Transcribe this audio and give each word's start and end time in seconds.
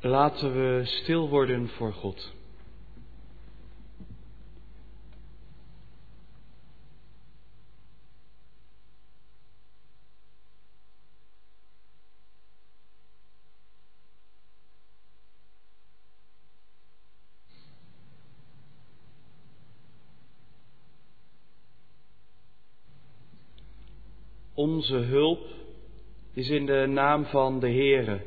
Laten 0.00 0.52
we 0.52 0.82
stil 0.84 1.28
worden 1.28 1.68
voor 1.68 1.92
God. 1.92 2.36
Onze 24.78 24.96
hulp 24.96 25.46
is 26.34 26.48
in 26.48 26.66
de 26.66 26.86
naam 26.88 27.24
van 27.24 27.60
de 27.60 27.68
Heere, 27.68 28.20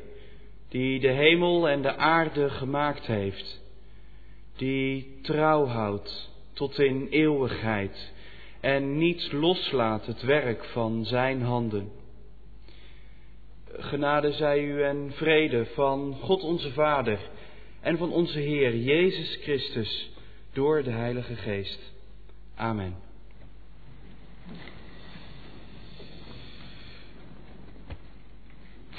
die 0.68 1.00
de 1.00 1.08
hemel 1.08 1.68
en 1.68 1.82
de 1.82 1.96
aarde 1.96 2.50
gemaakt 2.50 3.06
heeft, 3.06 3.60
die 4.56 5.18
trouw 5.22 5.66
houdt 5.66 6.30
tot 6.52 6.78
in 6.78 7.06
eeuwigheid 7.10 8.12
en 8.60 8.98
niet 8.98 9.32
loslaat 9.32 10.06
het 10.06 10.22
werk 10.22 10.64
van 10.64 11.04
Zijn 11.04 11.42
handen. 11.42 11.90
Genade 13.72 14.32
zij 14.32 14.64
u 14.64 14.82
en 14.82 15.12
vrede 15.12 15.64
van 15.64 16.16
God 16.20 16.42
onze 16.42 16.72
Vader 16.72 17.18
en 17.80 17.96
van 17.98 18.12
onze 18.12 18.38
Heer 18.38 18.76
Jezus 18.76 19.38
Christus 19.42 20.10
door 20.52 20.82
de 20.82 20.90
Heilige 20.90 21.34
Geest. 21.34 21.92
Amen. 22.54 23.11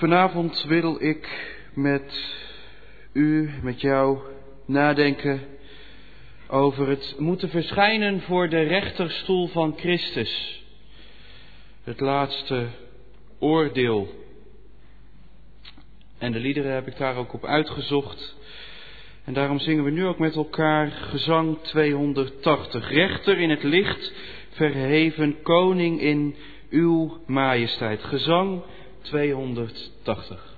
Vanavond 0.03 0.63
wil 0.63 0.97
ik 0.99 1.55
met 1.73 2.35
u, 3.13 3.49
met 3.61 3.81
jou, 3.81 4.19
nadenken 4.65 5.41
over 6.47 6.87
het 6.87 7.15
moeten 7.17 7.49
verschijnen 7.49 8.21
voor 8.21 8.49
de 8.49 8.61
rechterstoel 8.61 9.47
van 9.47 9.73
Christus. 9.77 10.63
Het 11.83 11.99
laatste 11.99 12.67
oordeel. 13.39 14.07
En 16.17 16.31
de 16.31 16.39
liederen 16.39 16.73
heb 16.73 16.87
ik 16.87 16.97
daar 16.97 17.15
ook 17.15 17.33
op 17.33 17.45
uitgezocht. 17.45 18.35
En 19.23 19.33
daarom 19.33 19.59
zingen 19.59 19.83
we 19.83 19.91
nu 19.91 20.05
ook 20.05 20.19
met 20.19 20.35
elkaar 20.35 20.91
gezang 20.91 21.57
280. 21.61 22.89
Rechter 22.89 23.39
in 23.39 23.49
het 23.49 23.63
licht, 23.63 24.13
verheven 24.49 25.41
koning 25.41 26.01
in 26.01 26.35
uw 26.69 27.17
majesteit. 27.25 28.03
Gezang 28.03 28.63
280. 29.11 30.52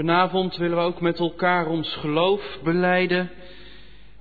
Vanavond 0.00 0.56
willen 0.56 0.76
we 0.76 0.82
ook 0.82 1.00
met 1.00 1.18
elkaar 1.18 1.66
ons 1.66 1.94
geloof 1.94 2.58
beleiden. 2.62 3.30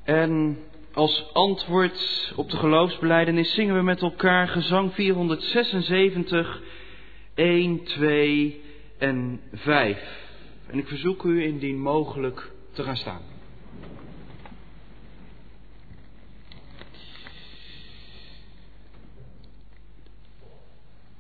En 0.04 0.58
als 0.94 1.34
antwoord 1.34 2.34
op 2.36 2.50
de 2.50 2.58
geloofsbeleidenis 2.58 3.54
zingen 3.54 3.76
we 3.76 3.82
met 3.82 4.02
elkaar 4.02 4.48
gezang 4.48 4.94
476, 4.94 6.62
1, 7.36 7.84
2 7.84 8.62
en 8.98 9.42
5. 9.54 10.28
En 10.68 10.78
ik 10.78 10.88
verzoek 10.88 11.24
u 11.24 11.44
indien 11.44 11.82
mogelijk 11.82 12.52
te 12.72 12.84
gaan 12.84 12.98
staan. 12.98 13.39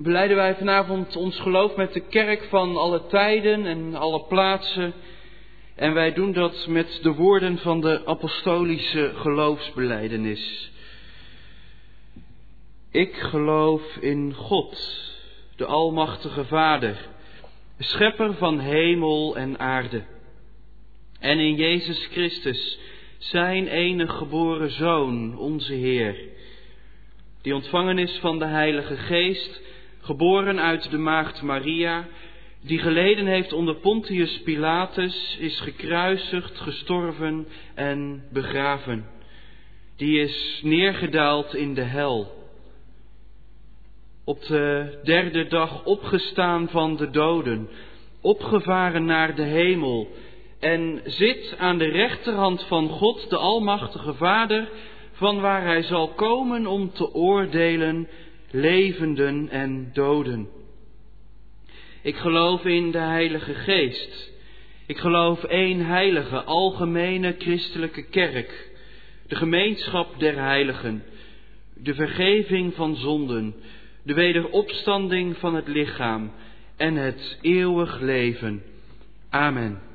Beleiden 0.01 0.37
wij 0.37 0.55
vanavond 0.55 1.15
ons 1.15 1.39
geloof 1.39 1.75
met 1.75 1.93
de 1.93 1.99
kerk 1.99 2.43
van 2.43 2.77
alle 2.77 3.05
tijden 3.07 3.65
en 3.65 3.95
alle 3.95 4.23
plaatsen. 4.23 4.93
En 5.75 5.93
wij 5.93 6.13
doen 6.13 6.31
dat 6.33 6.67
met 6.67 6.99
de 7.01 7.13
woorden 7.13 7.57
van 7.57 7.81
de 7.81 8.05
apostolische 8.05 9.11
geloofsbeleidenis. 9.15 10.71
Ik 12.91 13.15
geloof 13.15 13.95
in 13.95 14.33
God, 14.33 15.01
de 15.55 15.65
Almachtige 15.65 16.45
Vader, 16.45 17.07
Schepper 17.77 18.33
van 18.33 18.59
hemel 18.59 19.37
en 19.37 19.59
aarde. 19.59 20.03
En 21.19 21.39
in 21.39 21.55
Jezus 21.55 22.05
Christus, 22.11 22.79
zijn 23.17 23.67
enige 23.67 24.15
geboren 24.15 24.71
Zoon, 24.71 25.37
onze 25.37 25.73
Heer, 25.73 26.15
die 27.41 27.55
ontvangen 27.55 27.97
is 27.97 28.17
van 28.21 28.39
de 28.39 28.45
Heilige 28.45 28.97
Geest, 28.97 29.67
geboren 30.01 30.59
uit 30.59 30.91
de 30.91 30.97
Maagd 30.97 31.41
Maria, 31.41 32.07
die 32.61 32.79
geleden 32.79 33.25
heeft 33.25 33.53
onder 33.53 33.75
Pontius 33.75 34.41
Pilatus, 34.41 35.37
is 35.39 35.59
gekruisigd, 35.59 36.57
gestorven 36.57 37.47
en 37.75 38.23
begraven. 38.31 39.05
Die 39.95 40.19
is 40.19 40.59
neergedaald 40.63 41.55
in 41.55 41.73
de 41.73 41.81
hel 41.81 42.37
op 44.29 44.45
de 44.45 44.99
derde 45.03 45.47
dag 45.47 45.85
opgestaan 45.85 46.69
van 46.69 46.95
de 46.95 47.09
doden, 47.09 47.69
opgevaren 48.21 49.05
naar 49.05 49.35
de 49.35 49.43
hemel 49.43 50.07
en 50.59 51.01
zit 51.05 51.55
aan 51.57 51.77
de 51.77 51.87
rechterhand 51.89 52.63
van 52.63 52.89
God, 52.89 53.29
de 53.29 53.37
Almachtige 53.37 54.13
Vader, 54.13 54.69
van 55.11 55.39
waar 55.39 55.63
hij 55.63 55.83
zal 55.83 56.07
komen 56.07 56.67
om 56.67 56.91
te 56.91 57.13
oordelen 57.13 58.07
levenden 58.51 59.49
en 59.49 59.89
doden. 59.93 60.47
Ik 62.01 62.15
geloof 62.15 62.65
in 62.65 62.91
de 62.91 62.97
Heilige 62.97 63.53
Geest. 63.53 64.31
Ik 64.85 64.97
geloof 64.97 65.43
één 65.43 65.85
heilige, 65.85 66.43
algemene 66.43 67.35
christelijke 67.37 68.03
kerk, 68.03 68.69
de 69.27 69.35
gemeenschap 69.35 70.19
der 70.19 70.35
heiligen, 70.35 71.03
de 71.73 71.93
vergeving 71.93 72.73
van 72.73 72.95
zonden, 72.95 73.55
de 74.03 74.13
wederopstanding 74.13 75.37
van 75.37 75.55
het 75.55 75.67
lichaam 75.67 76.31
en 76.77 76.95
het 76.95 77.37
eeuwig 77.41 77.99
leven. 77.99 78.63
Amen. 79.29 79.88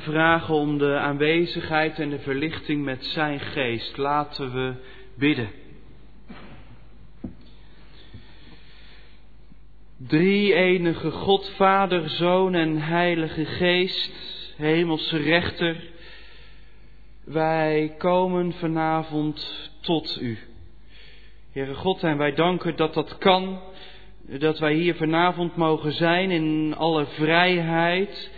Vragen 0.00 0.54
om 0.54 0.78
de 0.78 0.98
aanwezigheid 0.98 1.98
en 1.98 2.10
de 2.10 2.18
verlichting 2.18 2.84
met 2.84 3.04
Zijn 3.04 3.40
geest. 3.40 3.96
Laten 3.96 4.52
we 4.52 4.74
bidden. 5.16 5.48
Drie 9.96 10.54
enige 10.54 11.10
God, 11.10 11.52
Vader, 11.56 12.08
Zoon 12.08 12.54
en 12.54 12.76
Heilige 12.80 13.44
Geest, 13.44 14.12
Hemelse 14.56 15.16
Rechter, 15.16 15.82
wij 17.24 17.94
komen 17.98 18.52
vanavond 18.52 19.70
tot 19.80 20.18
U. 20.20 20.38
Heere 21.52 21.74
God, 21.74 22.02
en 22.02 22.16
wij 22.16 22.34
danken 22.34 22.76
dat 22.76 22.94
dat 22.94 23.18
kan, 23.18 23.60
dat 24.22 24.58
wij 24.58 24.74
hier 24.74 24.94
vanavond 24.94 25.56
mogen 25.56 25.92
zijn 25.92 26.30
in 26.30 26.74
alle 26.76 27.06
vrijheid, 27.06 28.30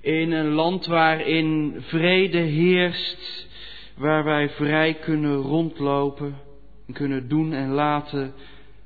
in 0.00 0.32
een 0.32 0.48
land 0.50 0.86
waarin 0.86 1.76
vrede 1.78 2.38
heerst, 2.38 3.48
waar 3.96 4.24
wij 4.24 4.48
vrij 4.48 4.94
kunnen 4.94 5.36
rondlopen 5.36 6.38
en 6.86 6.94
kunnen 6.94 7.28
doen 7.28 7.52
en 7.52 7.70
laten 7.70 8.34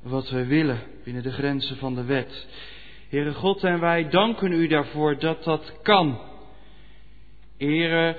wat 0.02 0.30
we 0.30 0.46
willen 0.46 0.78
binnen 1.04 1.22
de 1.22 1.32
grenzen 1.32 1.76
van 1.76 1.94
de 1.94 2.04
wet. 2.04 2.46
Heere 3.08 3.32
God, 3.32 3.64
en 3.64 3.80
wij 3.80 4.08
danken 4.08 4.52
u 4.52 4.66
daarvoor 4.66 5.18
dat 5.18 5.44
dat 5.44 5.78
kan. 5.82 6.18
Heere, 7.58 8.16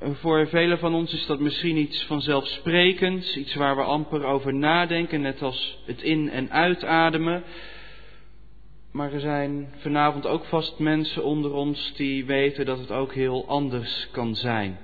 voor 0.00 0.48
velen 0.48 0.78
van 0.78 0.94
ons 0.94 1.12
is 1.12 1.26
dat 1.26 1.40
misschien 1.40 1.76
iets 1.76 2.04
vanzelfsprekends, 2.04 3.36
iets 3.36 3.54
waar 3.54 3.76
we 3.76 3.82
amper 3.82 4.24
over 4.24 4.54
nadenken, 4.54 5.20
net 5.20 5.42
als 5.42 5.78
het 5.86 6.02
in- 6.02 6.30
en 6.30 6.50
uitademen. 6.50 7.42
Maar 8.92 9.12
er 9.12 9.20
zijn 9.20 9.72
vanavond 9.76 10.26
ook 10.26 10.44
vast 10.44 10.78
mensen 10.78 11.24
onder 11.24 11.52
ons 11.52 11.92
die 11.94 12.24
weten 12.24 12.64
dat 12.64 12.78
het 12.78 12.90
ook 12.90 13.14
heel 13.14 13.46
anders 13.48 14.08
kan 14.10 14.34
zijn. 14.34 14.78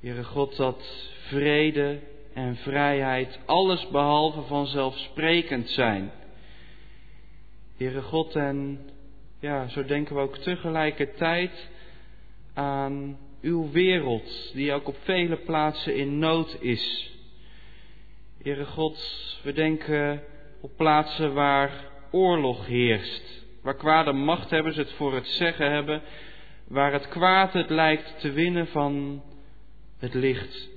Heere 0.00 0.24
God, 0.24 0.56
dat 0.56 1.08
vrede 1.26 2.00
en 2.34 2.56
vrijheid 2.56 3.38
alles 3.44 3.88
behalve 3.88 4.42
vanzelfsprekend 4.42 5.70
zijn. 5.70 6.10
Heere 7.76 8.02
God, 8.02 8.36
en 8.36 8.78
ja, 9.40 9.68
zo 9.68 9.84
denken 9.84 10.14
we 10.14 10.20
ook 10.20 10.38
tegelijkertijd 10.38 11.68
aan 12.54 13.18
uw 13.40 13.70
wereld, 13.70 14.50
die 14.54 14.72
ook 14.72 14.88
op 14.88 14.96
vele 15.02 15.36
plaatsen 15.36 15.96
in 15.96 16.18
nood 16.18 16.56
is. 16.60 17.12
Heere 18.42 18.64
God, 18.64 18.98
we 19.42 19.52
denken 19.52 20.22
op 20.60 20.70
plaatsen 20.76 21.34
waar 21.34 21.92
oorlog 22.14 22.66
heerst, 22.66 23.44
waar 23.62 23.76
kwade 23.76 24.12
machthebbers 24.12 24.76
het 24.76 24.92
voor 24.92 25.14
het 25.14 25.26
zeggen 25.26 25.70
hebben, 25.70 26.02
waar 26.68 26.92
het 26.92 27.08
kwaad 27.08 27.52
het 27.52 27.70
lijkt 27.70 28.20
te 28.20 28.30
winnen 28.32 28.66
van 28.66 29.22
het 29.98 30.14
licht. 30.14 30.68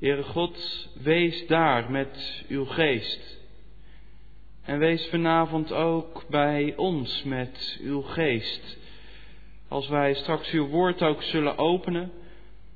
Heere 0.00 0.22
God, 0.22 0.88
wees 1.02 1.46
daar 1.46 1.90
met 1.90 2.44
uw 2.48 2.64
geest. 2.64 3.42
En 4.62 4.78
wees 4.78 5.08
vanavond 5.08 5.72
ook 5.72 6.24
bij 6.28 6.72
ons 6.76 7.22
met 7.22 7.78
uw 7.82 8.00
geest. 8.00 8.78
Als 9.68 9.88
wij 9.88 10.14
straks 10.14 10.50
uw 10.50 10.66
woord 10.66 11.02
ook 11.02 11.22
zullen 11.22 11.58
openen, 11.58 12.12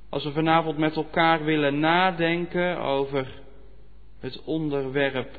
als 0.08 0.24
we 0.24 0.32
vanavond 0.32 0.78
met 0.78 0.96
elkaar 0.96 1.44
willen 1.44 1.78
nadenken 1.78 2.78
over 2.78 3.42
het 4.20 4.42
onderwerp, 4.44 5.38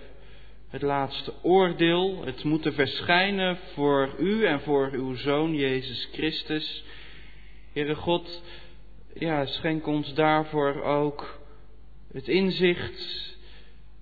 het 0.69 0.81
laatste 0.81 1.33
oordeel, 1.41 2.25
het 2.25 2.43
moeten 2.43 2.73
verschijnen 2.73 3.57
voor 3.73 4.09
u 4.19 4.45
en 4.45 4.61
voor 4.61 4.89
uw 4.91 5.15
Zoon 5.15 5.55
Jezus 5.55 6.09
Christus. 6.11 6.83
Heere 7.73 7.95
God, 7.95 8.41
ja, 9.13 9.45
schenk 9.45 9.87
ons 9.87 10.13
daarvoor 10.13 10.81
ook 10.81 11.39
het 12.13 12.27
inzicht. 12.27 13.27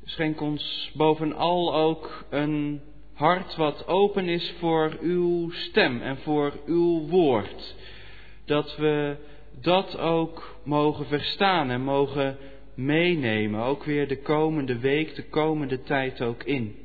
Schenk 0.03 0.41
ons 0.41 0.91
bovenal 0.93 1.75
ook 1.75 2.25
een 2.29 2.81
hart 3.13 3.55
wat 3.55 3.87
open 3.87 4.27
is 4.27 4.53
voor 4.59 4.97
uw 5.01 5.51
stem 5.51 6.01
en 6.01 6.17
voor 6.17 6.53
uw 6.65 7.07
woord. 7.07 7.75
Dat 8.45 8.75
we 8.75 9.15
dat 9.61 9.97
ook 9.97 10.59
mogen 10.63 11.05
verstaan 11.05 11.69
en 11.69 11.81
mogen 11.81 12.37
meenemen, 12.77 13.61
ook 13.61 13.83
weer 13.83 14.07
de 14.07 14.21
komende 14.21 14.79
week, 14.79 15.15
de 15.15 15.23
komende 15.23 15.81
tijd 15.81 16.21
ook 16.21 16.43
in. 16.43 16.75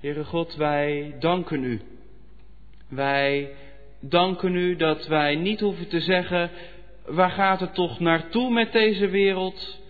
Heere 0.00 0.24
God, 0.24 0.54
wij 0.54 1.14
danken 1.18 1.64
u. 1.64 1.80
Wij 2.88 3.54
danken 4.00 4.54
u 4.54 4.76
dat 4.76 5.06
wij 5.06 5.34
niet 5.36 5.60
hoeven 5.60 5.88
te 5.88 6.00
zeggen, 6.00 6.50
waar 7.06 7.30
gaat 7.30 7.60
het 7.60 7.74
toch 7.74 8.00
naartoe 8.00 8.50
met 8.50 8.72
deze 8.72 9.08
wereld, 9.08 9.80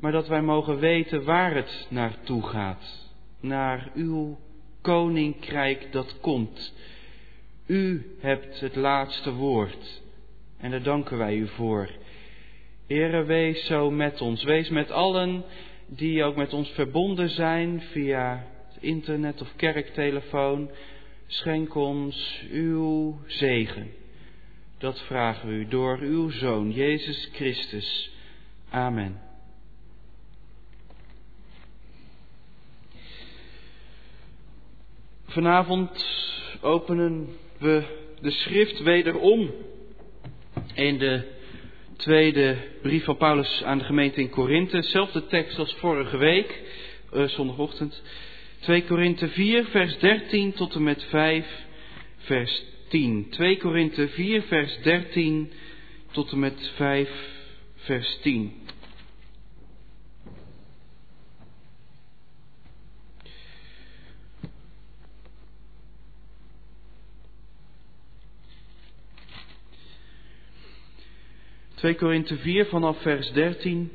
maar 0.00 0.12
dat 0.12 0.28
wij 0.28 0.42
mogen 0.42 0.78
weten 0.78 1.24
waar 1.24 1.54
het 1.54 1.86
naartoe 1.90 2.42
gaat. 2.42 3.10
Naar 3.40 3.90
uw 3.94 4.38
koninkrijk 4.80 5.92
dat 5.92 6.20
komt. 6.20 6.74
U 7.66 8.16
hebt 8.20 8.60
het 8.60 8.76
laatste 8.76 9.32
woord 9.32 10.02
en 10.58 10.70
daar 10.70 10.82
danken 10.82 11.18
wij 11.18 11.36
u 11.36 11.48
voor. 11.48 11.90
Heere, 12.92 13.24
wees 13.24 13.66
zo 13.66 13.90
met 13.90 14.20
ons. 14.20 14.42
Wees 14.42 14.68
met 14.68 14.90
allen 14.90 15.44
die 15.86 16.24
ook 16.24 16.36
met 16.36 16.52
ons 16.52 16.68
verbonden 16.70 17.28
zijn 17.28 17.80
via 17.80 18.46
internet 18.80 19.40
of 19.40 19.52
kerktelefoon. 19.56 20.70
Schenk 21.26 21.74
ons 21.74 22.42
uw 22.50 23.18
zegen. 23.26 23.90
Dat 24.78 25.00
vragen 25.00 25.48
we 25.48 25.54
u 25.54 25.68
door 25.68 25.98
uw 25.98 26.30
Zoon, 26.30 26.70
Jezus 26.70 27.28
Christus. 27.32 28.10
Amen. 28.70 29.20
Vanavond 35.26 36.06
openen 36.60 37.28
we 37.58 37.82
de 38.20 38.30
schrift 38.30 38.82
wederom 38.82 39.50
in 40.74 40.98
de 40.98 41.40
tweede 42.02 42.56
brief 42.82 43.04
van 43.04 43.16
Paulus 43.16 43.62
aan 43.64 43.78
de 43.78 43.84
gemeente 43.84 44.20
in 44.20 44.30
Korinthe. 44.30 44.82
Zelfde 44.82 45.26
tekst 45.26 45.58
als 45.58 45.74
vorige 45.74 46.16
week, 46.16 46.60
uh, 47.14 47.28
zondagochtend. 47.28 48.02
2 48.60 48.84
Korinthe 48.84 49.28
4, 49.28 49.64
vers 49.64 49.98
13 49.98 50.52
tot 50.52 50.74
en 50.74 50.82
met 50.82 51.04
5, 51.04 51.46
vers 52.16 52.62
10. 52.88 53.26
2 53.30 53.56
Korinthe 53.56 54.08
4, 54.08 54.42
vers 54.42 54.78
13 54.82 55.52
tot 56.10 56.32
en 56.32 56.38
met 56.38 56.72
5, 56.76 57.10
vers 57.76 58.18
10. 58.22 58.61
Twee 71.82 71.94
Korinthe 71.94 72.36
4 72.36 72.66
vanaf 72.66 73.00
vers 73.00 73.32
13. 73.32 73.90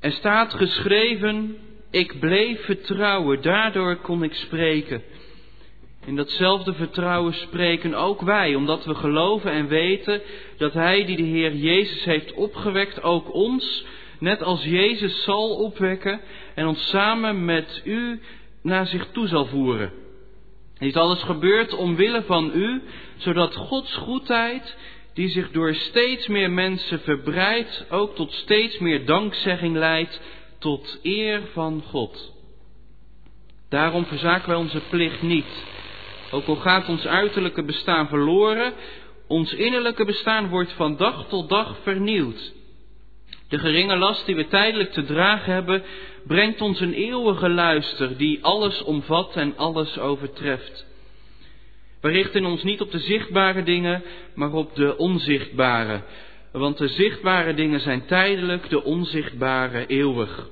Er 0.00 0.12
staat 0.12 0.54
geschreven, 0.54 1.56
ik 1.90 2.20
bleef 2.20 2.64
vertrouwen, 2.64 3.42
daardoor 3.42 3.96
kon 3.96 4.22
ik 4.22 4.34
spreken. 4.34 5.02
In 6.04 6.16
datzelfde 6.16 6.74
vertrouwen 6.74 7.34
spreken 7.34 7.94
ook 7.94 8.20
wij, 8.20 8.54
omdat 8.54 8.84
we 8.84 8.94
geloven 8.94 9.52
en 9.52 9.68
weten 9.68 10.20
dat 10.56 10.72
Hij 10.72 11.04
die 11.04 11.16
de 11.16 11.22
Heer 11.22 11.54
Jezus 11.54 12.04
heeft 12.04 12.32
opgewekt, 12.32 13.02
ook 13.02 13.34
ons, 13.34 13.84
net 14.18 14.42
als 14.42 14.64
Jezus 14.64 15.22
zal 15.22 15.56
opwekken 15.56 16.20
en 16.54 16.66
ons 16.66 16.88
samen 16.88 17.44
met 17.44 17.82
U 17.84 18.20
naar 18.62 18.86
zich 18.86 19.06
toe 19.12 19.26
zal 19.26 19.46
voeren. 19.46 19.92
Dit 20.78 20.96
alles 20.96 21.22
gebeurt 21.22 21.74
omwille 21.74 22.22
van 22.22 22.50
U, 22.54 22.82
zodat 23.16 23.56
Gods 23.56 23.94
goedheid, 23.94 24.76
die 25.14 25.28
zich 25.28 25.50
door 25.50 25.74
steeds 25.74 26.26
meer 26.26 26.50
mensen 26.50 27.00
verbreidt, 27.00 27.86
ook 27.90 28.14
tot 28.14 28.32
steeds 28.32 28.78
meer 28.78 29.06
dankzegging 29.06 29.76
leidt, 29.76 30.20
tot 30.58 30.98
eer 31.02 31.42
van 31.52 31.82
God. 31.86 32.32
Daarom 33.68 34.04
verzaken 34.04 34.48
wij 34.48 34.58
onze 34.58 34.80
plicht 34.90 35.22
niet 35.22 35.68
ook 36.30 36.46
al 36.46 36.56
gaat 36.56 36.88
ons 36.88 37.06
uiterlijke 37.06 37.62
bestaan 37.62 38.08
verloren, 38.08 38.72
ons 39.26 39.54
innerlijke 39.54 40.04
bestaan 40.04 40.48
wordt 40.48 40.72
van 40.72 40.96
dag 40.96 41.28
tot 41.28 41.48
dag 41.48 41.76
vernieuwd. 41.82 42.52
De 43.48 43.58
geringe 43.58 43.96
last 43.96 44.26
die 44.26 44.36
we 44.36 44.48
tijdelijk 44.48 44.92
te 44.92 45.04
dragen 45.04 45.52
hebben, 45.52 45.82
brengt 46.26 46.60
ons 46.60 46.80
een 46.80 46.92
eeuwige 46.92 47.48
luister 47.48 48.16
die 48.16 48.44
alles 48.44 48.82
omvat 48.82 49.36
en 49.36 49.56
alles 49.56 49.98
overtreft. 49.98 50.86
We 52.00 52.08
richten 52.08 52.44
ons 52.44 52.62
niet 52.62 52.80
op 52.80 52.90
de 52.90 52.98
zichtbare 52.98 53.62
dingen, 53.62 54.02
maar 54.34 54.52
op 54.52 54.74
de 54.74 54.96
onzichtbare. 54.96 56.02
Want 56.52 56.78
de 56.78 56.88
zichtbare 56.88 57.54
dingen 57.54 57.80
zijn 57.80 58.06
tijdelijk, 58.06 58.68
de 58.68 58.84
onzichtbare 58.84 59.86
eeuwig. 59.86 60.48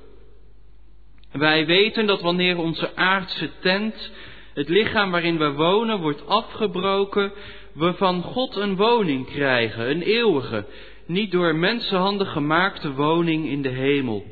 Wij 1.31 1.65
weten 1.65 2.05
dat 2.05 2.21
wanneer 2.21 2.57
onze 2.57 2.95
aardse 2.95 3.49
tent 3.59 4.11
Het 4.53 4.69
lichaam 4.69 5.11
waarin 5.11 5.37
we 5.37 5.51
wonen 5.51 5.99
wordt 5.99 6.27
afgebroken, 6.27 7.31
we 7.73 7.93
van 7.93 8.21
God 8.21 8.55
een 8.55 8.75
woning 8.75 9.25
krijgen, 9.25 9.89
een 9.89 10.01
eeuwige, 10.01 10.65
niet 11.05 11.31
door 11.31 11.55
mensenhanden 11.55 12.27
gemaakte 12.27 12.93
woning 12.93 13.47
in 13.47 13.61
de 13.61 13.69
hemel. 13.69 14.25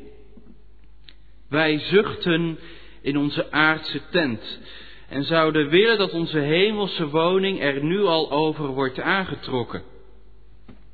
Wij 1.48 1.78
zuchten 1.78 2.58
in 3.02 3.18
onze 3.18 3.52
aardse 3.52 4.00
tent 4.10 4.60
en 5.08 5.24
zouden 5.24 5.68
willen 5.68 5.98
dat 5.98 6.12
onze 6.12 6.38
hemelse 6.38 7.08
woning 7.08 7.60
er 7.60 7.84
nu 7.84 8.02
al 8.02 8.30
over 8.30 8.66
wordt 8.66 9.00
aangetrokken. 9.00 9.82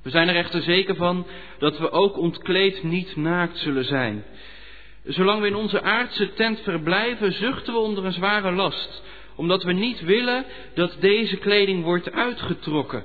We 0.03 0.11
zijn 0.11 0.29
er 0.29 0.37
echter 0.37 0.63
zeker 0.63 0.97
van 0.97 1.27
dat 1.59 1.79
we 1.79 1.91
ook 1.91 2.19
ontkleed 2.19 2.83
niet 2.83 3.17
naakt 3.17 3.59
zullen 3.59 3.85
zijn. 3.85 4.25
Zolang 5.05 5.41
we 5.41 5.47
in 5.47 5.55
onze 5.55 5.83
aardse 5.83 6.33
tent 6.33 6.61
verblijven, 6.61 7.33
zuchten 7.33 7.73
we 7.73 7.79
onder 7.79 8.05
een 8.05 8.13
zware 8.13 8.53
last, 8.53 9.03
omdat 9.35 9.63
we 9.63 9.73
niet 9.73 10.01
willen 10.01 10.45
dat 10.75 10.97
deze 11.01 11.37
kleding 11.37 11.85
wordt 11.85 12.13
uitgetrokken. 12.13 13.05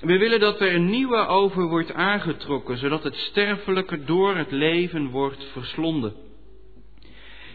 We 0.00 0.18
willen 0.18 0.40
dat 0.40 0.60
er 0.60 0.74
een 0.74 0.90
nieuwe 0.90 1.26
over 1.26 1.68
wordt 1.68 1.92
aangetrokken, 1.92 2.78
zodat 2.78 3.02
het 3.02 3.16
sterfelijke 3.16 4.04
door 4.04 4.36
het 4.36 4.50
leven 4.50 5.10
wordt 5.10 5.44
verslonden. 5.52 6.29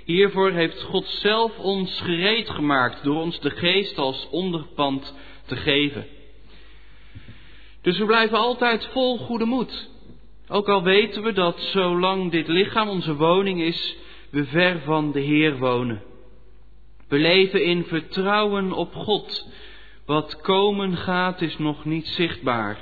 Hiervoor 0.06 0.52
heeft 0.52 0.82
God 0.82 1.08
zelf 1.08 1.58
ons 1.58 2.02
gereed 2.02 2.50
gemaakt 2.50 3.04
door 3.04 3.22
ons 3.22 3.40
de 3.40 3.50
geest 3.50 3.98
als 3.98 4.28
onderpand 4.32 5.16
te 5.46 5.56
geven. 5.56 6.06
Dus 7.82 7.98
we 7.98 8.06
blijven 8.06 8.38
altijd 8.38 8.86
vol 8.86 9.18
goede 9.18 9.46
moed. 9.46 9.90
Ook 10.48 10.70
al 10.70 10.84
weten 10.84 11.24
we 11.24 11.34
dat 11.34 11.60
zolang 11.60 12.32
dit 12.32 12.48
lichaam 12.48 12.90
onze 12.90 13.16
woning 13.16 13.62
is, 13.62 13.98
we 14.30 14.46
ver 14.46 14.80
van 14.80 15.12
de 15.12 15.20
Heer 15.20 15.58
wonen. 15.58 16.04
We 17.08 17.18
leven 17.18 17.64
in 17.64 17.84
vertrouwen 17.84 18.72
op 18.72 18.96
God. 18.96 19.48
Wat 20.06 20.42
komen 20.42 20.98
gaat 20.98 21.42
is 21.42 21.58
nog 21.58 21.86
niet 21.86 22.08
zichtbaar. 22.08 22.78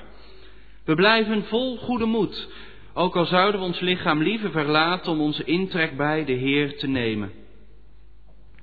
We 0.85 0.95
blijven 0.95 1.43
vol 1.43 1.77
goede 1.77 2.05
moed, 2.05 2.49
ook 2.93 3.15
al 3.15 3.25
zouden 3.25 3.59
we 3.59 3.65
ons 3.65 3.79
lichaam 3.79 4.21
liever 4.21 4.51
verlaten 4.51 5.11
om 5.11 5.21
onze 5.21 5.43
intrek 5.43 5.97
bij 5.97 6.25
de 6.25 6.33
Heer 6.33 6.77
te 6.77 6.87
nemen. 6.87 7.31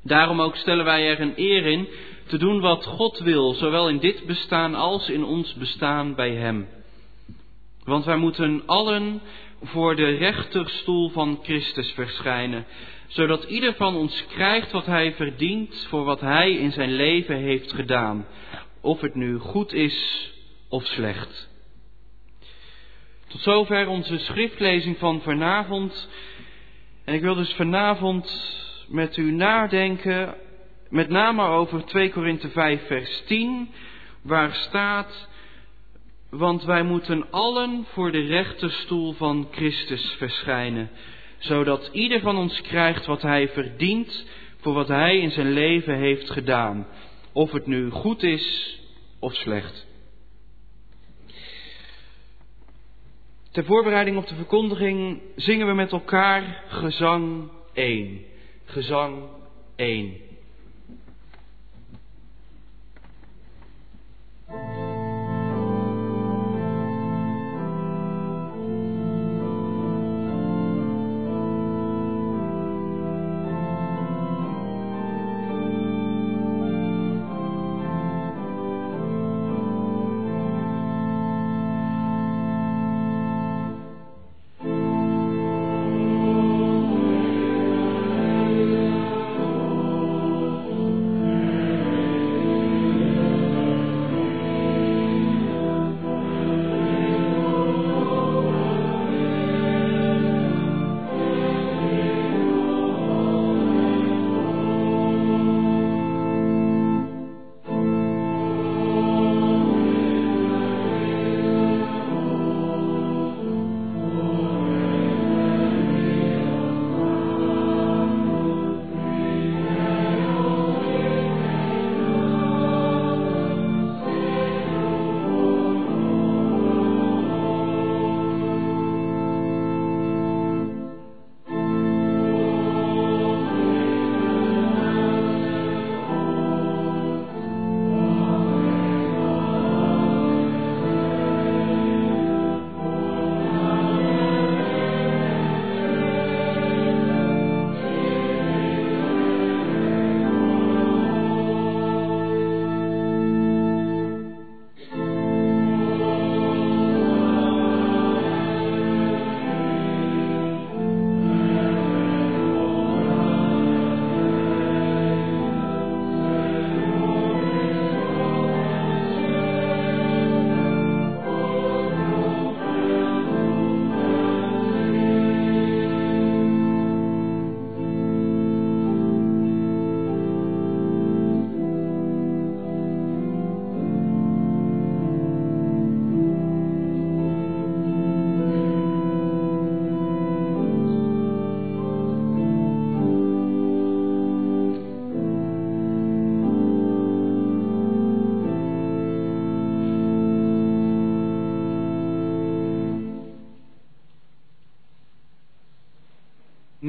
Daarom 0.03 0.41
ook 0.41 0.57
stellen 0.57 0.85
wij 0.85 1.09
er 1.09 1.21
een 1.21 1.33
eer 1.37 1.67
in 1.67 1.89
te 2.27 2.39
doen 2.39 2.61
wat 2.61 2.85
God 2.87 3.19
wil, 3.19 3.55
zowel 3.55 3.89
in 3.89 3.99
dit 3.99 4.27
bestaan 4.27 4.75
als 4.75 5.09
in 5.09 5.25
ons 5.25 5.55
bestaan 5.55 6.15
bij 6.15 6.35
Hem. 6.35 6.69
Want 7.85 8.05
wij 8.05 8.17
moeten 8.17 8.63
allen 8.67 9.21
voor 9.63 9.97
de 9.97 10.17
rechterstoel 10.17 11.09
van 11.09 11.39
Christus 11.43 11.93
verschijnen, 11.93 12.67
zodat 13.07 13.45
ieder 13.45 13.75
van 13.75 13.97
ons 13.97 14.27
krijgt 14.27 14.73
wat 14.73 14.87
hij 14.87 15.15
verdient 15.15 15.87
voor 15.89 16.05
wat 16.05 16.21
hij 16.21 16.53
in 16.53 16.73
zijn 16.73 16.93
leven 16.93 17.37
heeft 17.37 17.73
gedaan, 17.73 18.27
of 18.81 19.01
het 19.01 19.15
nu 19.15 19.39
goed 19.39 19.73
is 19.73 20.31
of 20.69 20.87
slecht. 20.87 21.50
Tot 23.31 23.41
zover 23.41 23.89
onze 23.89 24.19
schriftlezing 24.19 24.99
van 24.99 25.21
vanavond. 25.21 26.09
En 27.05 27.15
ik 27.15 27.21
wil 27.21 27.35
dus 27.35 27.53
vanavond 27.53 28.55
met 28.89 29.17
u 29.17 29.33
nadenken, 29.33 30.35
met 30.89 31.09
name 31.09 31.43
over 31.43 31.85
2 31.85 32.11
Korinthe 32.11 32.49
5, 32.49 32.87
vers 32.87 33.23
10, 33.27 33.69
waar 34.23 34.55
staat, 34.55 35.29
want 36.31 36.65
wij 36.65 36.83
moeten 36.83 37.31
allen 37.31 37.87
voor 37.93 38.13
de 38.13 38.27
rechterstoel 38.27 39.13
van 39.13 39.49
Christus 39.51 40.15
verschijnen, 40.19 40.91
zodat 41.39 41.91
ieder 41.93 42.21
van 42.21 42.37
ons 42.37 42.61
krijgt 42.61 43.07
wat 43.07 43.23
hij 43.23 43.49
verdient 43.49 44.27
voor 44.61 44.73
wat 44.73 44.89
hij 44.89 45.19
in 45.19 45.31
zijn 45.31 45.53
leven 45.53 45.99
heeft 45.99 46.31
gedaan, 46.31 46.87
of 47.33 47.53
het 47.53 47.67
nu 47.67 47.91
goed 47.91 48.23
is 48.23 48.79
of 49.19 49.35
slecht. 49.35 49.90
Ter 53.51 53.65
voorbereiding 53.65 54.17
op 54.17 54.27
de 54.27 54.35
verkondiging 54.35 55.21
zingen 55.37 55.67
we 55.67 55.73
met 55.73 55.93
elkaar 55.93 56.65
gezang 56.69 57.51
1. 57.73 58.25
Gezang 58.65 59.23
1. 59.77 60.30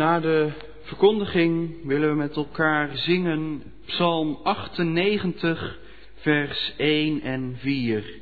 Na 0.02 0.20
de 0.20 0.52
verkondiging 0.82 1.86
willen 1.86 2.10
we 2.10 2.16
met 2.16 2.36
elkaar 2.36 2.98
zingen 2.98 3.64
Psalm 3.86 4.40
98, 4.44 5.80
vers 6.16 6.74
1 6.78 7.22
en 7.22 7.58
4. 7.58 8.22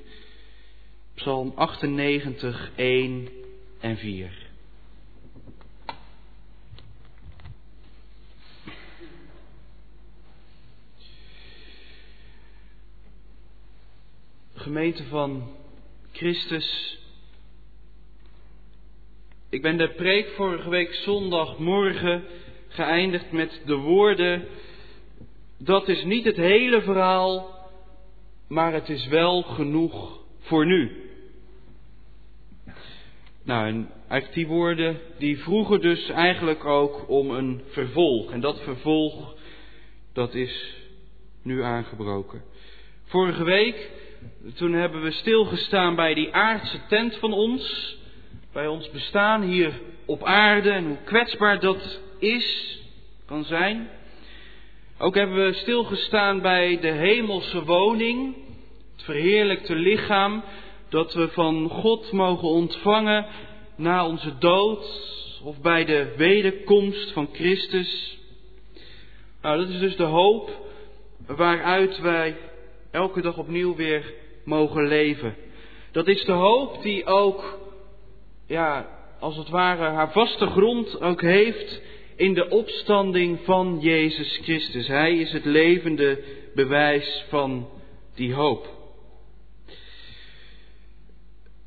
Psalm 1.16 1.52
98, 1.56 2.72
1 2.76 3.30
en 3.80 3.98
4. 3.98 4.48
Gemeente 14.54 15.04
van 15.04 15.50
Christus, 16.12 17.00
ik 19.52 19.62
ben 19.62 19.78
de 19.78 19.90
preek 19.90 20.28
vorige 20.28 20.70
week 20.70 20.94
zondagmorgen 20.94 22.24
geëindigd 22.68 23.32
met 23.32 23.62
de 23.66 23.76
woorden: 23.76 24.48
Dat 25.58 25.88
is 25.88 26.04
niet 26.04 26.26
het 26.26 26.36
hele 26.36 26.82
verhaal, 26.82 27.56
maar 28.48 28.74
het 28.74 28.90
is 28.90 29.08
wel 29.08 29.42
genoeg 29.42 30.20
voor 30.40 30.66
nu. 30.66 30.92
Nou, 33.44 33.68
en 33.68 33.90
eigenlijk 34.08 34.34
die 34.34 34.48
woorden 34.48 35.00
die 35.18 35.40
vroegen 35.40 35.82
dus 35.82 36.10
eigenlijk 36.10 36.66
ook 36.66 37.10
om 37.10 37.32
een 37.32 37.62
vervolg. 37.68 38.32
En 38.32 38.42
dat 38.42 38.62
vervolg, 38.62 39.36
dat 40.14 40.34
is 40.34 40.76
nu 41.42 41.64
aangebroken. 41.64 42.44
Vorige 43.04 43.44
week, 43.44 43.92
toen 44.56 44.74
hebben 44.74 45.02
we 45.02 45.12
stilgestaan 45.12 45.96
bij 45.96 46.14
die 46.14 46.34
aardse 46.34 46.80
tent 46.88 47.16
van 47.16 47.34
ons. 47.34 47.98
Bij 48.54 48.68
ons 48.68 48.92
bestaan 48.92 49.42
hier 49.42 49.82
op 50.06 50.24
aarde 50.24 50.70
en 50.70 50.86
hoe 50.86 50.98
kwetsbaar 51.04 51.60
dat 51.60 52.02
is, 52.20 52.80
kan 53.26 53.44
zijn. 53.44 53.90
Ook 54.98 55.16
hebben 55.16 55.46
we 55.46 55.54
stilgestaan 55.54 56.42
bij 56.42 56.80
de 56.80 56.92
hemelse 56.92 57.64
woning, 57.64 58.36
het 58.96 59.04
verheerlijkte 59.04 59.76
lichaam 59.76 60.44
dat 60.90 61.14
we 61.14 61.28
van 61.28 61.70
God 61.70 62.12
mogen 62.12 62.48
ontvangen 62.48 63.26
na 63.76 64.06
onze 64.08 64.38
dood 64.38 64.86
of 65.44 65.62
bij 65.62 65.86
de 65.86 66.14
wederkomst 66.18 67.12
van 67.12 67.30
Christus. 67.34 68.18
Nou, 69.42 69.58
dat 69.58 69.70
is 69.70 69.80
dus 69.80 69.96
de 69.96 70.04
hoop 70.04 70.68
waaruit 71.28 72.00
wij 72.00 72.38
elke 72.92 73.22
dag 73.22 73.38
opnieuw 73.38 73.76
weer 73.76 74.14
mogen 74.44 74.88
leven. 74.88 75.36
Dat 75.92 76.08
is 76.08 76.26
de 76.26 76.32
hoop 76.32 76.82
die 76.82 77.06
ook, 77.06 77.59
ja, 78.50 78.88
als 79.20 79.38
het 79.38 79.50
ware 79.50 79.84
haar 79.84 80.12
vaste 80.12 80.46
grond 80.46 81.02
ook 81.02 81.22
heeft 81.22 81.82
in 82.16 82.34
de 82.34 82.50
opstanding 82.50 83.40
van 83.44 83.78
Jezus 83.82 84.40
Christus. 84.44 84.88
Hij 84.88 85.18
is 85.18 85.32
het 85.32 85.46
levende 85.46 86.24
bewijs 86.56 87.26
van 87.28 87.70
die 88.16 88.34
hoop. 88.34 88.68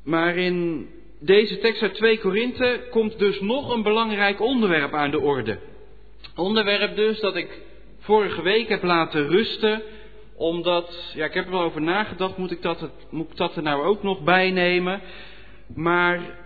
Maar 0.03 0.35
in 0.35 0.87
deze 1.19 1.59
tekst 1.59 1.81
uit 1.81 1.93
2 1.93 2.19
Korinthe 2.19 2.87
komt 2.89 3.19
dus 3.19 3.39
nog 3.39 3.73
een 3.73 3.83
belangrijk 3.83 4.41
onderwerp 4.41 4.93
aan 4.93 5.11
de 5.11 5.19
orde. 5.19 5.59
Onderwerp 6.35 6.95
dus 6.95 7.19
dat 7.19 7.35
ik 7.35 7.61
vorige 7.99 8.41
week 8.41 8.69
heb 8.69 8.83
laten 8.83 9.27
rusten, 9.27 9.81
omdat, 10.35 11.11
ja, 11.15 11.25
ik 11.25 11.33
heb 11.33 11.45
er 11.45 11.51
wel 11.51 11.61
over 11.61 11.81
nagedacht, 11.81 12.37
moet 12.37 12.51
ik 12.51 12.61
dat, 12.61 12.89
moet 13.09 13.29
ik 13.29 13.37
dat 13.37 13.55
er 13.55 13.63
nou 13.63 13.83
ook 13.83 14.03
nog 14.03 14.23
bij 14.23 14.51
nemen? 14.51 15.01
Maar 15.75 16.41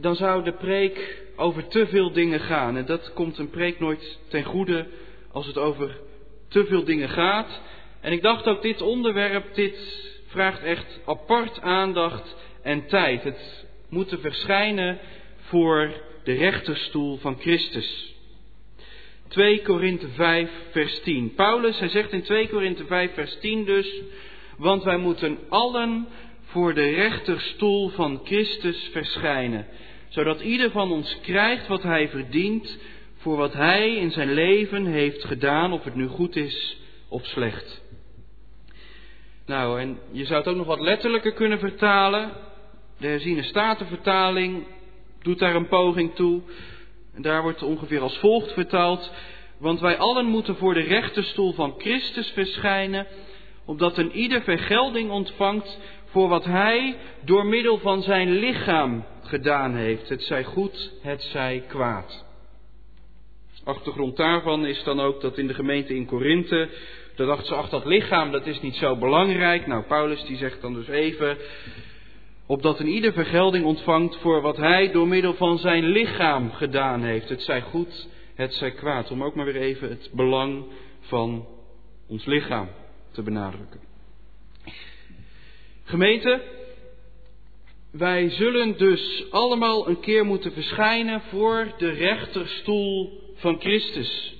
dan 0.00 0.16
zou 0.16 0.44
de 0.44 0.52
preek 0.52 1.22
over 1.36 1.66
te 1.66 1.86
veel 1.86 2.12
dingen 2.12 2.40
gaan. 2.40 2.76
En 2.76 2.86
dat 2.86 3.12
komt 3.12 3.38
een 3.38 3.50
preek 3.50 3.80
nooit 3.80 4.18
ten 4.28 4.44
goede 4.44 4.86
als 5.32 5.46
het 5.46 5.58
over 5.58 6.00
te 6.48 6.64
veel 6.64 6.84
dingen 6.84 7.08
gaat. 7.08 7.60
En 8.00 8.12
ik 8.12 8.22
dacht 8.22 8.46
ook, 8.46 8.62
dit 8.62 8.82
onderwerp, 8.82 9.54
dit 9.54 9.76
vraagt 10.26 10.62
echt 10.62 11.00
apart 11.06 11.60
aandacht 11.60 12.36
en 12.62 12.86
tijd. 12.86 13.22
Het 13.22 13.66
moet 13.88 14.16
verschijnen 14.20 14.98
voor 15.36 15.92
de 16.24 16.32
rechterstoel 16.32 17.16
van 17.16 17.36
Christus. 17.40 18.14
2 19.28 19.62
Korinthe 19.62 20.08
5, 20.08 20.50
vers 20.70 21.00
10. 21.00 21.34
Paulus, 21.34 21.78
hij 21.78 21.88
zegt 21.88 22.12
in 22.12 22.22
2 22.22 22.48
Korinthe 22.48 22.84
5, 22.84 23.14
vers 23.14 23.38
10 23.40 23.64
dus, 23.64 24.00
want 24.56 24.82
wij 24.82 24.96
moeten 24.96 25.38
allen 25.48 26.06
voor 26.54 26.74
de 26.74 26.90
rechterstoel 26.90 27.88
van 27.88 28.20
Christus 28.24 28.88
verschijnen, 28.92 29.66
zodat 30.08 30.40
ieder 30.40 30.70
van 30.70 30.92
ons 30.92 31.20
krijgt 31.20 31.66
wat 31.66 31.82
hij 31.82 32.08
verdient 32.08 32.78
voor 33.16 33.36
wat 33.36 33.52
hij 33.52 33.96
in 33.96 34.10
zijn 34.10 34.32
leven 34.32 34.86
heeft 34.86 35.24
gedaan, 35.24 35.72
of 35.72 35.84
het 35.84 35.94
nu 35.94 36.06
goed 36.06 36.36
is 36.36 36.80
of 37.08 37.26
slecht. 37.26 37.82
Nou, 39.46 39.80
en 39.80 39.98
je 40.10 40.24
zou 40.24 40.38
het 40.38 40.48
ook 40.48 40.56
nog 40.56 40.66
wat 40.66 40.80
letterlijker 40.80 41.32
kunnen 41.32 41.58
vertalen. 41.58 42.30
De 42.98 43.06
herziene 43.06 43.42
statenvertaling 43.42 44.66
doet 45.22 45.38
daar 45.38 45.54
een 45.54 45.68
poging 45.68 46.14
toe. 46.14 46.40
En 47.14 47.22
daar 47.22 47.42
wordt 47.42 47.62
ongeveer 47.62 48.00
als 48.00 48.18
volgt 48.18 48.52
vertaald. 48.52 49.12
Want 49.58 49.80
wij 49.80 49.96
allen 49.96 50.26
moeten 50.26 50.56
voor 50.56 50.74
de 50.74 50.80
rechterstoel 50.80 51.52
van 51.52 51.74
Christus 51.78 52.30
verschijnen, 52.30 53.06
opdat 53.64 53.98
een 53.98 54.12
ieder 54.12 54.42
vergelding 54.42 55.10
ontvangt 55.10 55.78
voor 56.14 56.28
wat 56.28 56.44
hij 56.44 56.96
door 57.24 57.46
middel 57.46 57.78
van 57.78 58.02
zijn 58.02 58.30
lichaam 58.30 59.04
gedaan 59.22 59.74
heeft. 59.74 60.08
Het 60.08 60.22
zij 60.22 60.44
goed, 60.44 60.92
het 61.00 61.22
zij 61.22 61.64
kwaad. 61.68 62.24
Achtergrond 63.64 64.16
daarvan 64.16 64.66
is 64.66 64.84
dan 64.84 65.00
ook 65.00 65.20
dat 65.20 65.38
in 65.38 65.46
de 65.46 65.54
gemeente 65.54 65.94
in 65.94 66.06
Korinthe, 66.06 66.68
daar 67.16 67.26
dachten 67.26 67.46
ze, 67.46 67.54
ach 67.54 67.68
dat 67.68 67.84
lichaam 67.84 68.30
dat 68.30 68.46
is 68.46 68.60
niet 68.60 68.76
zo 68.76 68.96
belangrijk. 68.96 69.66
Nou, 69.66 69.82
Paulus 69.82 70.24
die 70.24 70.36
zegt 70.36 70.60
dan 70.60 70.74
dus 70.74 70.88
even, 70.88 71.36
opdat 72.46 72.80
een 72.80 72.88
ieder 72.88 73.12
vergelding 73.12 73.64
ontvangt 73.64 74.16
voor 74.16 74.40
wat 74.40 74.56
hij 74.56 74.92
door 74.92 75.08
middel 75.08 75.34
van 75.34 75.58
zijn 75.58 75.84
lichaam 75.84 76.52
gedaan 76.52 77.02
heeft. 77.02 77.28
Het 77.28 77.42
zij 77.42 77.62
goed, 77.62 78.08
het 78.34 78.54
zij 78.54 78.70
kwaad. 78.70 79.10
Om 79.10 79.22
ook 79.22 79.34
maar 79.34 79.44
weer 79.44 79.60
even 79.60 79.88
het 79.88 80.10
belang 80.12 80.64
van 81.00 81.46
ons 82.08 82.24
lichaam 82.24 82.68
te 83.10 83.22
benadrukken. 83.22 83.83
Gemeente, 85.84 86.42
wij 87.90 88.30
zullen 88.30 88.78
dus 88.78 89.24
allemaal 89.30 89.88
een 89.88 90.00
keer 90.00 90.24
moeten 90.24 90.52
verschijnen 90.52 91.20
voor 91.20 91.72
de 91.78 91.90
rechterstoel 91.90 93.20
van 93.34 93.60
Christus. 93.60 94.34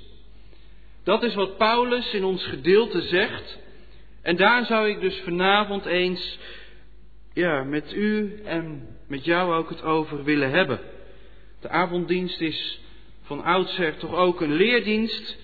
Dat 1.02 1.22
is 1.22 1.34
wat 1.34 1.56
Paulus 1.56 2.14
in 2.14 2.24
ons 2.24 2.44
gedeelte 2.46 3.02
zegt. 3.02 3.58
En 4.22 4.36
daar 4.36 4.64
zou 4.64 4.88
ik 4.88 5.00
dus 5.00 5.20
vanavond 5.20 5.86
eens 5.86 6.38
ja, 7.32 7.64
met 7.64 7.92
u 7.94 8.40
en 8.44 8.88
met 9.06 9.24
jou 9.24 9.54
ook 9.54 9.68
het 9.68 9.82
over 9.82 10.24
willen 10.24 10.50
hebben. 10.50 10.80
De 11.60 11.68
avonddienst 11.68 12.40
is 12.40 12.80
van 13.22 13.42
oudsher 13.42 13.96
toch 13.96 14.14
ook 14.14 14.40
een 14.40 14.54
leerdienst. 14.54 15.36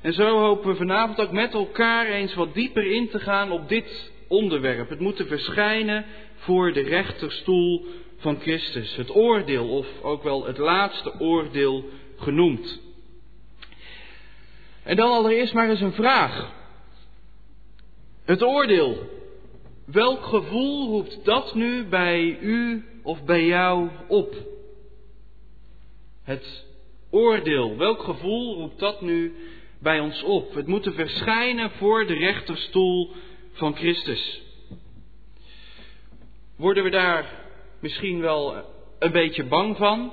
En 0.00 0.12
zo 0.12 0.38
hopen 0.38 0.70
we 0.70 0.76
vanavond 0.76 1.20
ook 1.20 1.32
met 1.32 1.52
elkaar 1.52 2.06
eens 2.06 2.34
wat 2.34 2.54
dieper 2.54 2.86
in 2.90 3.08
te 3.08 3.18
gaan 3.18 3.50
op 3.50 3.68
dit 3.68 4.14
onderwerp. 4.28 4.88
Het 4.88 5.00
moeten 5.00 5.26
verschijnen 5.26 6.04
voor 6.34 6.72
de 6.72 6.82
rechterstoel 6.82 7.86
van 8.16 8.40
Christus. 8.40 8.96
Het 8.96 9.14
oordeel, 9.14 9.68
of 9.68 9.86
ook 10.02 10.22
wel 10.22 10.46
het 10.46 10.58
laatste 10.58 11.20
oordeel 11.20 11.84
genoemd. 12.16 12.80
En 14.82 14.96
dan 14.96 15.10
allereerst 15.10 15.54
maar 15.54 15.68
eens 15.68 15.80
een 15.80 15.92
vraag. 15.92 16.54
Het 18.24 18.42
oordeel, 18.42 19.14
Welk 19.86 20.24
gevoel 20.24 20.88
roept 20.88 21.24
dat 21.24 21.54
nu 21.54 21.84
bij 21.84 22.38
u 22.40 22.84
of 23.02 23.24
bij 23.24 23.46
jou 23.46 23.88
op? 24.08 24.34
Het 26.22 26.66
oordeel, 27.10 27.76
welk 27.76 28.02
gevoel 28.02 28.54
roept 28.54 28.78
dat 28.78 29.00
nu 29.00 29.34
bij 29.78 30.00
ons 30.00 30.22
op? 30.22 30.54
Het 30.54 30.66
moeten 30.66 30.94
verschijnen 30.94 31.70
voor 31.70 32.06
de 32.06 32.14
rechterstoel 32.14 33.10
van 33.56 33.76
Christus. 33.76 34.40
Worden 36.56 36.84
we 36.84 36.90
daar 36.90 37.24
misschien 37.80 38.20
wel 38.20 38.54
een 38.98 39.12
beetje 39.12 39.44
bang 39.44 39.76
van? 39.76 40.12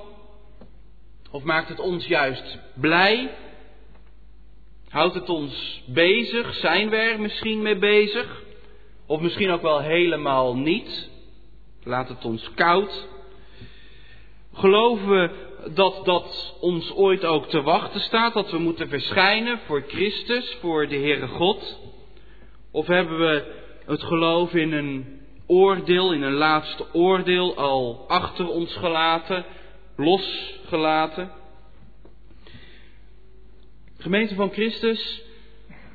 Of 1.32 1.44
maakt 1.44 1.70
het 1.70 1.80
ons 1.80 2.06
juist 2.06 2.60
blij? 2.74 3.36
Houdt 4.90 5.14
het 5.14 5.30
ons 5.30 5.84
bezig? 5.86 6.54
Zijn 6.54 6.90
we 6.90 6.96
er 6.96 7.20
misschien 7.20 7.62
mee 7.62 7.78
bezig? 7.78 8.44
Of 9.06 9.22
misschien 9.22 9.50
ook 9.52 9.62
wel 9.62 9.80
helemaal 9.80 10.56
niet. 10.56 11.10
Laat 11.84 12.10
het 12.10 12.26
ons 12.26 12.52
koud. 12.56 13.08
Geloven 14.54 15.10
we 15.10 15.52
dat 15.74 16.06
dat 16.06 16.56
ons 16.60 16.92
ooit 16.92 17.26
ook 17.26 17.48
te 17.48 17.62
wachten 17.62 18.00
staat, 18.00 18.34
dat 18.34 18.52
we 18.52 18.58
moeten 18.58 18.90
verschijnen 18.90 19.60
voor 19.66 19.84
Christus, 19.88 20.58
voor 20.60 20.88
de 20.88 20.96
Heere 20.96 21.28
God? 21.28 21.80
Of 22.74 22.88
hebben 22.88 23.20
we 23.20 23.44
het 23.86 24.04
geloof 24.04 24.54
in 24.54 24.72
een 24.72 25.22
oordeel, 25.48 26.14
in 26.14 26.22
een 26.22 26.34
laatste 26.34 26.86
oordeel 26.94 27.56
al 27.56 28.06
achter 28.08 28.48
ons 28.48 28.76
gelaten, 28.76 29.46
losgelaten? 29.96 31.32
Gemeente 33.98 34.36
van 34.36 34.50
Christus, 34.50 35.22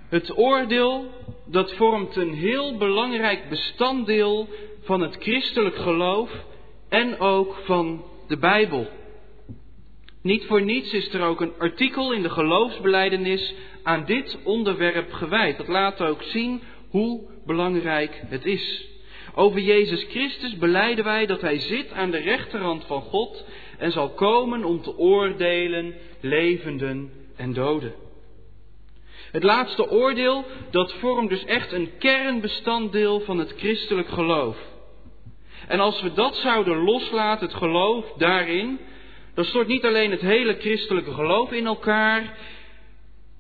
het 0.09 0.39
oordeel, 0.39 1.07
dat 1.47 1.73
vormt 1.73 2.17
een 2.17 2.35
heel 2.35 2.77
belangrijk 2.77 3.49
bestanddeel 3.49 4.49
van 4.83 5.01
het 5.01 5.17
christelijk 5.19 5.77
geloof 5.77 6.31
en 6.89 7.19
ook 7.19 7.61
van 7.65 8.05
de 8.29 8.37
Bijbel. 8.37 8.89
Niet 10.23 10.47
voor 10.47 10.63
niets 10.63 10.93
is 10.93 11.15
er 11.15 11.23
ook 11.23 11.41
een 11.41 11.59
artikel 11.59 12.13
in 12.13 12.23
de 12.23 12.31
geloofsbeleidenis 12.31 13.55
aan 13.89 14.05
dit 14.05 14.39
onderwerp 14.45 15.13
gewijd. 15.13 15.57
Dat 15.57 15.69
laat 15.69 16.01
ook 16.01 16.23
zien 16.23 16.63
hoe 16.91 17.21
belangrijk 17.47 18.23
het 18.27 18.45
is. 18.45 18.87
Over 19.35 19.61
Jezus 19.61 20.05
Christus 20.09 20.57
beleiden 20.57 21.05
wij 21.05 21.27
dat 21.27 21.41
Hij 21.41 21.59
zit 21.59 21.93
aan 21.93 22.11
de 22.11 22.19
rechterhand 22.19 22.85
van 22.85 23.03
God 23.03 23.45
en 23.79 23.93
zal 23.93 24.09
komen 24.09 24.65
om 24.65 24.83
te 24.83 24.99
oordelen 24.99 25.95
levenden 26.21 27.13
en 27.37 27.53
doden. 27.53 27.95
Het 29.33 29.43
laatste 29.43 29.91
oordeel, 29.91 30.45
dat 30.71 30.93
vormt 30.93 31.29
dus 31.29 31.45
echt 31.45 31.73
een 31.73 31.91
kernbestanddeel 31.99 33.21
van 33.21 33.39
het 33.39 33.55
christelijk 33.57 34.09
geloof. 34.09 34.57
En 35.69 35.81
als 35.81 36.03
we 36.03 36.13
dat 36.13 36.37
zouden 36.37 36.85
loslaten, 36.85 37.47
het 37.47 37.57
geloof 37.57 38.13
daarin, 38.17 38.79
dan 39.35 39.45
stort 39.45 39.67
niet 39.67 39.85
alleen 39.85 40.11
het 40.11 40.21
hele 40.21 40.55
christelijke 40.55 41.13
geloof 41.13 41.53
in 41.53 41.67
elkaar, 41.67 42.37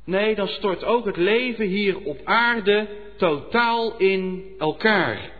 nee, 0.08 0.34
dan 0.34 0.48
stort 0.48 0.84
ook 0.84 1.04
het 1.04 1.16
leven 1.16 1.66
hier 1.66 1.98
op 1.98 2.20
aarde 2.24 2.88
totaal 3.16 3.96
in 3.96 4.54
elkaar. 4.58 5.30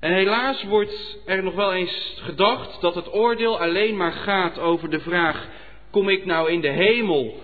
En 0.00 0.12
helaas 0.12 0.64
wordt 0.64 1.18
er 1.26 1.42
nog 1.42 1.54
wel 1.54 1.74
eens 1.74 2.20
gedacht 2.22 2.80
dat 2.80 2.94
het 2.94 3.14
oordeel 3.14 3.60
alleen 3.60 3.96
maar 3.96 4.12
gaat 4.12 4.58
over 4.58 4.90
de 4.90 5.00
vraag: 5.00 5.48
kom 5.90 6.08
ik 6.08 6.24
nou 6.24 6.50
in 6.50 6.60
de 6.60 6.70
hemel 6.70 7.34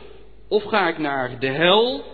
of 0.48 0.64
ga 0.64 0.88
ik 0.88 0.98
naar 0.98 1.38
de 1.38 1.50
hel? 1.50 2.04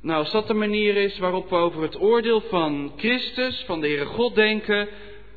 Nou, 0.00 0.18
als 0.18 0.32
dat 0.32 0.46
de 0.46 0.54
manier 0.54 0.96
is 0.96 1.18
waarop 1.18 1.50
we 1.50 1.56
over 1.56 1.82
het 1.82 2.00
oordeel 2.00 2.40
van 2.40 2.92
Christus, 2.96 3.64
van 3.66 3.80
de 3.80 3.86
Heere 3.86 4.04
God 4.04 4.34
denken, 4.34 4.88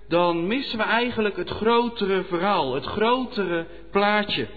dan 0.08 0.48
missen 0.48 0.78
we 0.78 0.84
eigenlijk 0.84 1.36
het 1.36 1.50
grotere 1.50 2.24
verhaal, 2.24 2.74
het 2.74 2.86
grotere 2.86 3.66
plaatje. 3.92 4.48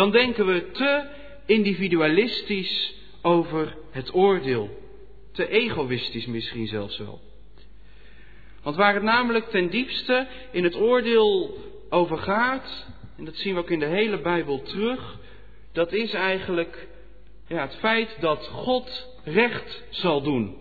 Dan 0.00 0.10
denken 0.10 0.46
we 0.46 0.70
te 0.70 1.08
individualistisch 1.46 2.94
over 3.22 3.76
het 3.90 4.14
oordeel. 4.14 4.70
Te 5.32 5.48
egoïstisch 5.48 6.26
misschien 6.26 6.66
zelfs 6.66 6.98
wel. 6.98 7.20
Want 8.62 8.76
waar 8.76 8.94
het 8.94 9.02
namelijk 9.02 9.50
ten 9.50 9.70
diepste 9.70 10.26
in 10.50 10.64
het 10.64 10.76
oordeel 10.76 11.58
over 11.90 12.18
gaat, 12.18 12.86
en 13.16 13.24
dat 13.24 13.36
zien 13.36 13.54
we 13.54 13.60
ook 13.60 13.70
in 13.70 13.78
de 13.78 13.86
hele 13.86 14.20
Bijbel 14.20 14.62
terug, 14.62 15.18
dat 15.72 15.92
is 15.92 16.12
eigenlijk 16.12 16.88
ja, 17.46 17.60
het 17.60 17.76
feit 17.76 18.16
dat 18.20 18.46
God 18.46 19.08
recht 19.24 19.84
zal 19.90 20.22
doen. 20.22 20.56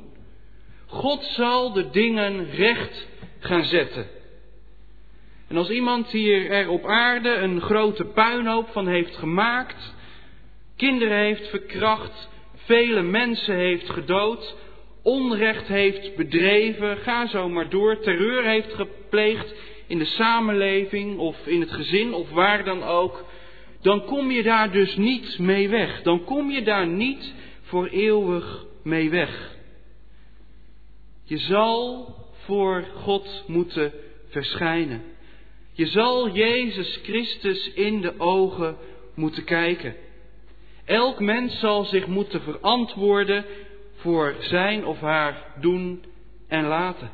God 0.85 1.23
zal 1.23 1.73
de 1.73 1.89
dingen 1.89 2.49
recht 2.51 3.07
gaan 3.39 3.65
zetten. 3.65 4.07
En 5.49 5.57
als 5.57 5.69
iemand 5.69 6.11
hier 6.11 6.51
er 6.51 6.69
op 6.69 6.85
aarde 6.85 7.29
een 7.29 7.61
grote 7.61 8.05
puinhoop 8.05 8.69
van 8.69 8.87
heeft 8.87 9.15
gemaakt, 9.15 9.95
kinderen 10.75 11.17
heeft 11.17 11.49
verkracht, 11.49 12.29
vele 12.55 13.01
mensen 13.01 13.55
heeft 13.55 13.89
gedood, 13.89 14.55
onrecht 15.03 15.67
heeft 15.67 16.15
bedreven, 16.15 16.97
ga 16.97 17.27
zo 17.27 17.49
maar 17.49 17.69
door, 17.69 17.99
terreur 17.99 18.43
heeft 18.43 18.73
gepleegd 18.73 19.53
in 19.87 19.97
de 19.97 20.05
samenleving 20.05 21.17
of 21.17 21.47
in 21.47 21.59
het 21.59 21.71
gezin 21.71 22.13
of 22.13 22.29
waar 22.29 22.63
dan 22.63 22.83
ook, 22.83 23.25
dan 23.81 24.05
kom 24.05 24.31
je 24.31 24.43
daar 24.43 24.71
dus 24.71 24.95
niet 24.95 25.39
mee 25.39 25.69
weg. 25.69 26.01
Dan 26.01 26.23
kom 26.23 26.51
je 26.51 26.63
daar 26.63 26.87
niet 26.87 27.33
voor 27.61 27.87
eeuwig 27.87 28.65
mee 28.83 29.09
weg. 29.09 29.57
Je 31.23 31.37
zal 31.37 32.15
voor 32.45 32.87
God 32.95 33.43
moeten 33.47 33.93
verschijnen. 34.29 35.01
Je 35.79 35.87
zal 35.87 36.29
Jezus 36.29 36.99
Christus 37.03 37.73
in 37.73 38.01
de 38.01 38.13
ogen 38.17 38.77
moeten 39.15 39.43
kijken. 39.43 39.95
Elk 40.85 41.19
mens 41.19 41.59
zal 41.59 41.85
zich 41.85 42.07
moeten 42.07 42.41
verantwoorden 42.41 43.45
voor 43.95 44.35
zijn 44.39 44.85
of 44.85 44.99
haar 44.99 45.53
doen 45.61 46.03
en 46.47 46.65
laten. 46.65 47.11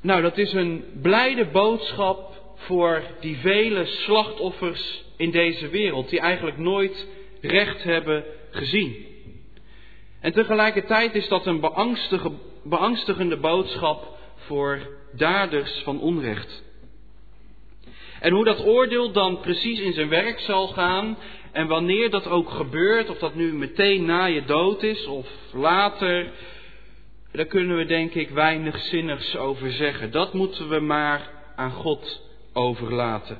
Nou, 0.00 0.22
dat 0.22 0.38
is 0.38 0.52
een 0.52 0.84
blijde 1.02 1.46
boodschap 1.46 2.42
voor 2.54 3.02
die 3.20 3.36
vele 3.36 3.86
slachtoffers 3.86 5.04
in 5.16 5.30
deze 5.30 5.68
wereld, 5.68 6.10
die 6.10 6.20
eigenlijk 6.20 6.58
nooit 6.58 7.08
recht 7.40 7.82
hebben 7.82 8.24
gezien. 8.50 9.06
En 10.20 10.32
tegelijkertijd 10.32 11.14
is 11.14 11.28
dat 11.28 11.46
een 11.46 11.60
beangstigende 12.62 13.36
boodschap 13.36 14.18
voor 14.36 15.00
daders 15.12 15.80
van 15.84 16.00
onrecht. 16.00 16.62
En 18.20 18.32
hoe 18.32 18.44
dat 18.44 18.64
oordeel 18.64 19.12
dan 19.12 19.40
precies 19.40 19.80
in 19.80 19.92
zijn 19.92 20.08
werk 20.08 20.40
zal 20.40 20.68
gaan 20.68 21.16
en 21.52 21.66
wanneer 21.66 22.10
dat 22.10 22.26
ook 22.26 22.50
gebeurt, 22.50 23.10
of 23.10 23.18
dat 23.18 23.34
nu 23.34 23.52
meteen 23.52 24.04
na 24.04 24.24
je 24.24 24.44
dood 24.44 24.82
is 24.82 25.06
of 25.06 25.26
later, 25.52 26.30
daar 27.32 27.46
kunnen 27.46 27.76
we 27.76 27.84
denk 27.84 28.14
ik 28.14 28.30
weinig 28.30 28.78
zinnigs 28.78 29.36
over 29.36 29.72
zeggen. 29.72 30.10
Dat 30.10 30.32
moeten 30.32 30.68
we 30.68 30.80
maar 30.80 31.30
aan 31.56 31.72
God 31.72 32.22
overlaten. 32.52 33.38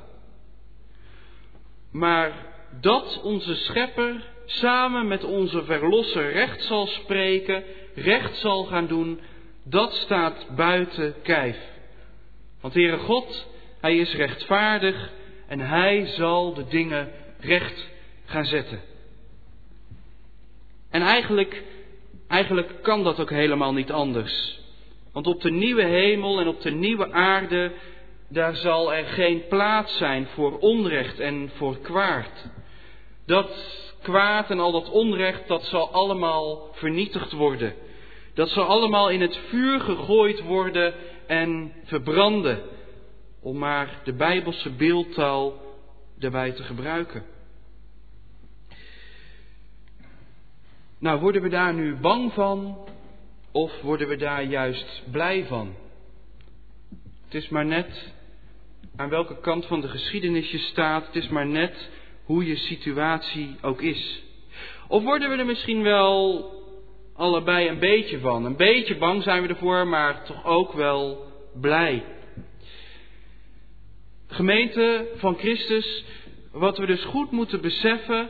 Maar 1.92 2.46
dat 2.80 3.20
onze 3.22 3.54
schepper 3.54 4.24
samen 4.46 5.08
met 5.08 5.24
onze 5.24 5.64
verlosser 5.64 6.32
recht 6.32 6.62
zal 6.62 6.86
spreken, 6.86 7.64
recht 7.94 8.36
zal 8.36 8.64
gaan 8.64 8.86
doen, 8.86 9.20
dat 9.64 9.92
staat 9.92 10.46
buiten 10.56 11.14
kijf. 11.22 11.56
Want 12.60 12.74
Heere 12.74 12.98
God, 12.98 13.48
Hij 13.80 13.96
is 13.96 14.14
rechtvaardig 14.14 15.10
en 15.46 15.60
Hij 15.60 16.06
zal 16.06 16.54
de 16.54 16.66
dingen 16.66 17.10
recht 17.40 17.88
gaan 18.24 18.44
zetten. 18.44 18.80
En 20.90 21.02
eigenlijk, 21.02 21.62
eigenlijk 22.28 22.82
kan 22.82 23.04
dat 23.04 23.20
ook 23.20 23.30
helemaal 23.30 23.72
niet 23.72 23.92
anders. 23.92 24.60
Want 25.12 25.26
op 25.26 25.40
de 25.40 25.50
nieuwe 25.50 25.84
hemel 25.84 26.40
en 26.40 26.48
op 26.48 26.60
de 26.60 26.70
nieuwe 26.70 27.12
aarde 27.12 27.72
daar 28.28 28.56
zal 28.56 28.94
er 28.94 29.04
geen 29.04 29.46
plaats 29.48 29.96
zijn 29.96 30.26
voor 30.26 30.58
onrecht 30.58 31.20
en 31.20 31.50
voor 31.54 31.78
kwaad. 31.78 32.50
Dat 33.26 33.50
kwaad 34.02 34.50
en 34.50 34.60
al 34.60 34.72
dat 34.72 34.90
onrecht, 34.90 35.48
dat 35.48 35.64
zal 35.64 35.90
allemaal 35.90 36.68
vernietigd 36.72 37.32
worden. 37.32 37.74
Dat 38.34 38.48
zal 38.48 38.64
allemaal 38.64 39.10
in 39.10 39.20
het 39.20 39.36
vuur 39.36 39.80
gegooid 39.80 40.42
worden 40.42 40.94
en 41.26 41.72
verbranden. 41.84 42.62
Om 43.40 43.58
maar 43.58 44.00
de 44.04 44.12
Bijbelse 44.12 44.70
beeldtaal 44.70 45.60
daarbij 46.18 46.52
te 46.52 46.62
gebruiken. 46.62 47.24
Nou, 50.98 51.20
worden 51.20 51.42
we 51.42 51.48
daar 51.48 51.74
nu 51.74 51.96
bang 51.96 52.32
van 52.32 52.78
of 53.52 53.80
worden 53.80 54.08
we 54.08 54.16
daar 54.16 54.42
juist 54.42 55.02
blij 55.10 55.44
van? 55.46 55.74
Het 57.24 57.34
is 57.34 57.48
maar 57.48 57.66
net 57.66 58.12
aan 58.96 59.08
welke 59.08 59.40
kant 59.40 59.66
van 59.66 59.80
de 59.80 59.88
geschiedenis 59.88 60.50
je 60.50 60.58
staat. 60.58 61.06
Het 61.06 61.16
is 61.16 61.28
maar 61.28 61.46
net 61.46 61.90
hoe 62.24 62.46
je 62.46 62.56
situatie 62.56 63.56
ook 63.62 63.82
is. 63.82 64.22
Of 64.88 65.02
worden 65.02 65.30
we 65.30 65.36
er 65.36 65.46
misschien 65.46 65.82
wel 65.82 66.50
allebei 67.16 67.68
een 67.68 67.78
beetje 67.78 68.18
van? 68.18 68.44
Een 68.44 68.56
beetje 68.56 68.96
bang 68.96 69.22
zijn 69.22 69.42
we 69.42 69.48
ervoor, 69.48 69.86
maar 69.86 70.24
toch 70.24 70.44
ook 70.44 70.72
wel 70.72 71.26
blij. 71.60 72.04
Gemeente 74.26 75.08
van 75.14 75.36
Christus, 75.36 76.04
wat 76.52 76.78
we 76.78 76.86
dus 76.86 77.04
goed 77.04 77.30
moeten 77.30 77.60
beseffen, 77.60 78.28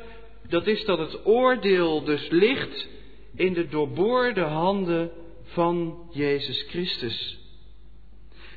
dat 0.48 0.66
is 0.66 0.84
dat 0.84 0.98
het 0.98 1.26
oordeel 1.26 2.04
dus 2.04 2.28
ligt 2.28 2.88
in 3.36 3.52
de 3.52 3.68
doorboorde 3.68 4.40
handen 4.40 5.10
van 5.44 6.08
Jezus 6.12 6.64
Christus. 6.68 7.40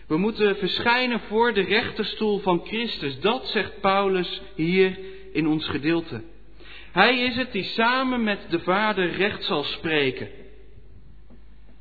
We 0.08 0.18
moeten 0.18 0.58
verschijnen 0.58 1.20
voor 1.20 1.54
de 1.54 1.62
rechterstoel 1.62 2.40
van 2.40 2.62
Christus. 2.66 3.20
Dat 3.20 3.48
zegt 3.48 3.82
Paulus 3.82 4.42
hier 4.56 5.00
in 5.32 5.48
ons 5.48 5.68
gedeelte. 5.68 6.22
Hij 6.96 7.20
is 7.20 7.36
het 7.36 7.52
die 7.52 7.64
samen 7.64 8.24
met 8.24 8.40
de 8.50 8.60
Vader 8.60 9.12
recht 9.12 9.44
zal 9.44 9.64
spreken. 9.64 10.30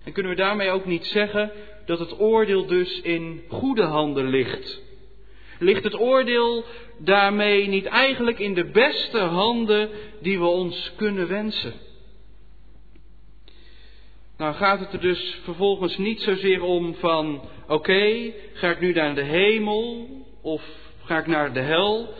En 0.04 0.12
kunnen 0.12 0.32
we 0.32 0.38
daarmee 0.38 0.70
ook 0.70 0.84
niet 0.84 1.06
zeggen 1.06 1.52
dat 1.86 1.98
het 1.98 2.20
oordeel 2.20 2.66
dus 2.66 3.00
in 3.00 3.42
goede 3.48 3.82
handen 3.82 4.28
ligt? 4.28 4.80
Ligt 5.58 5.84
het 5.84 6.00
oordeel 6.00 6.64
daarmee 6.98 7.68
niet 7.68 7.84
eigenlijk 7.84 8.38
in 8.38 8.54
de 8.54 8.64
beste 8.64 9.18
handen 9.18 9.90
die 10.20 10.38
we 10.38 10.46
ons 10.46 10.92
kunnen 10.96 11.28
wensen? 11.28 11.72
Nou 14.36 14.54
gaat 14.54 14.80
het 14.80 14.92
er 14.92 15.00
dus 15.00 15.38
vervolgens 15.42 15.98
niet 15.98 16.20
zozeer 16.20 16.62
om 16.62 16.94
van, 16.94 17.42
oké, 17.68 18.32
ga 18.52 18.70
ik 18.70 18.80
nu 18.80 18.92
naar 18.92 19.14
de 19.14 19.24
hemel 19.24 20.08
of 20.42 20.62
ga 21.04 21.18
ik 21.18 21.26
naar 21.26 21.52
de 21.52 21.60
hel? 21.60 22.14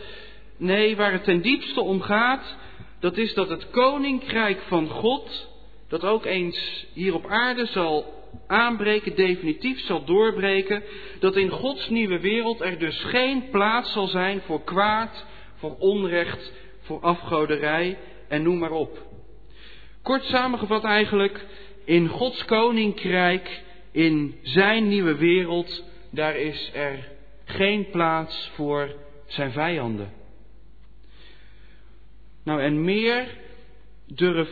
Nee, 0.57 0.95
waar 0.95 1.11
het 1.11 1.23
ten 1.23 1.41
diepste 1.41 1.81
om 1.81 2.01
gaat, 2.01 2.63
dat 3.05 3.17
is 3.17 3.33
dat 3.33 3.49
het 3.49 3.69
koninkrijk 3.69 4.61
van 4.61 4.89
God, 4.89 5.49
dat 5.87 6.03
ook 6.03 6.25
eens 6.25 6.85
hier 6.93 7.13
op 7.13 7.25
aarde 7.27 7.65
zal 7.65 8.13
aanbreken, 8.47 9.15
definitief 9.15 9.79
zal 9.79 10.03
doorbreken, 10.05 10.83
dat 11.19 11.35
in 11.35 11.49
Gods 11.49 11.89
nieuwe 11.89 12.19
wereld 12.19 12.61
er 12.61 12.79
dus 12.79 13.03
geen 13.03 13.49
plaats 13.49 13.91
zal 13.91 14.07
zijn 14.07 14.41
voor 14.41 14.63
kwaad, 14.63 15.25
voor 15.55 15.75
onrecht, 15.79 16.51
voor 16.81 16.99
afgoderij 16.99 17.97
en 18.27 18.43
noem 18.43 18.57
maar 18.57 18.71
op. 18.71 19.03
Kort 20.01 20.23
samengevat 20.23 20.83
eigenlijk, 20.83 21.45
in 21.83 22.07
Gods 22.07 22.45
koninkrijk, 22.45 23.63
in 23.91 24.35
zijn 24.41 24.87
nieuwe 24.87 25.15
wereld, 25.15 25.83
daar 26.11 26.35
is 26.35 26.71
er 26.73 27.11
geen 27.45 27.89
plaats 27.89 28.51
voor 28.55 28.95
zijn 29.25 29.51
vijanden. 29.51 30.24
Nou, 32.45 32.61
en 32.61 32.83
meer 32.83 33.27
durf 34.05 34.49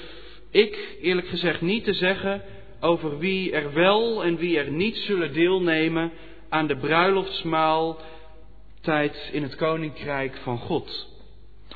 ik 0.50 0.98
eerlijk 1.02 1.28
gezegd 1.28 1.62
niet 1.62 1.84
te 1.84 1.94
zeggen 1.94 2.42
over 2.80 3.18
wie 3.18 3.52
er 3.52 3.74
wel 3.74 4.24
en 4.24 4.38
wie 4.38 4.58
er 4.58 4.72
niet 4.72 4.96
zullen 4.96 5.34
deelnemen 5.34 6.12
aan 6.50 6.68
de 6.68 6.78
bruiloftsmaaltijd 6.78 9.30
in 9.32 9.44
het 9.44 9.56
koninkrijk 9.56 10.38
van 10.38 10.58
God. 10.58 11.08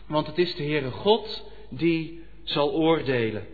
Want 0.07 0.27
het 0.27 0.37
is 0.37 0.55
de 0.55 0.63
Heere 0.63 0.91
God 0.91 1.43
die 1.69 2.23
zal 2.43 2.71
oordelen. 2.71 3.45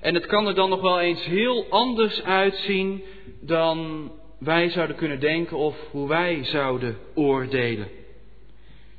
En 0.00 0.14
het 0.14 0.26
kan 0.26 0.46
er 0.46 0.54
dan 0.54 0.68
nog 0.68 0.80
wel 0.80 1.00
eens 1.00 1.24
heel 1.24 1.66
anders 1.70 2.22
uitzien 2.22 3.02
dan 3.40 4.10
wij 4.38 4.70
zouden 4.70 4.96
kunnen 4.96 5.20
denken 5.20 5.56
of 5.56 5.76
hoe 5.90 6.08
wij 6.08 6.44
zouden 6.44 6.98
oordelen. 7.14 7.88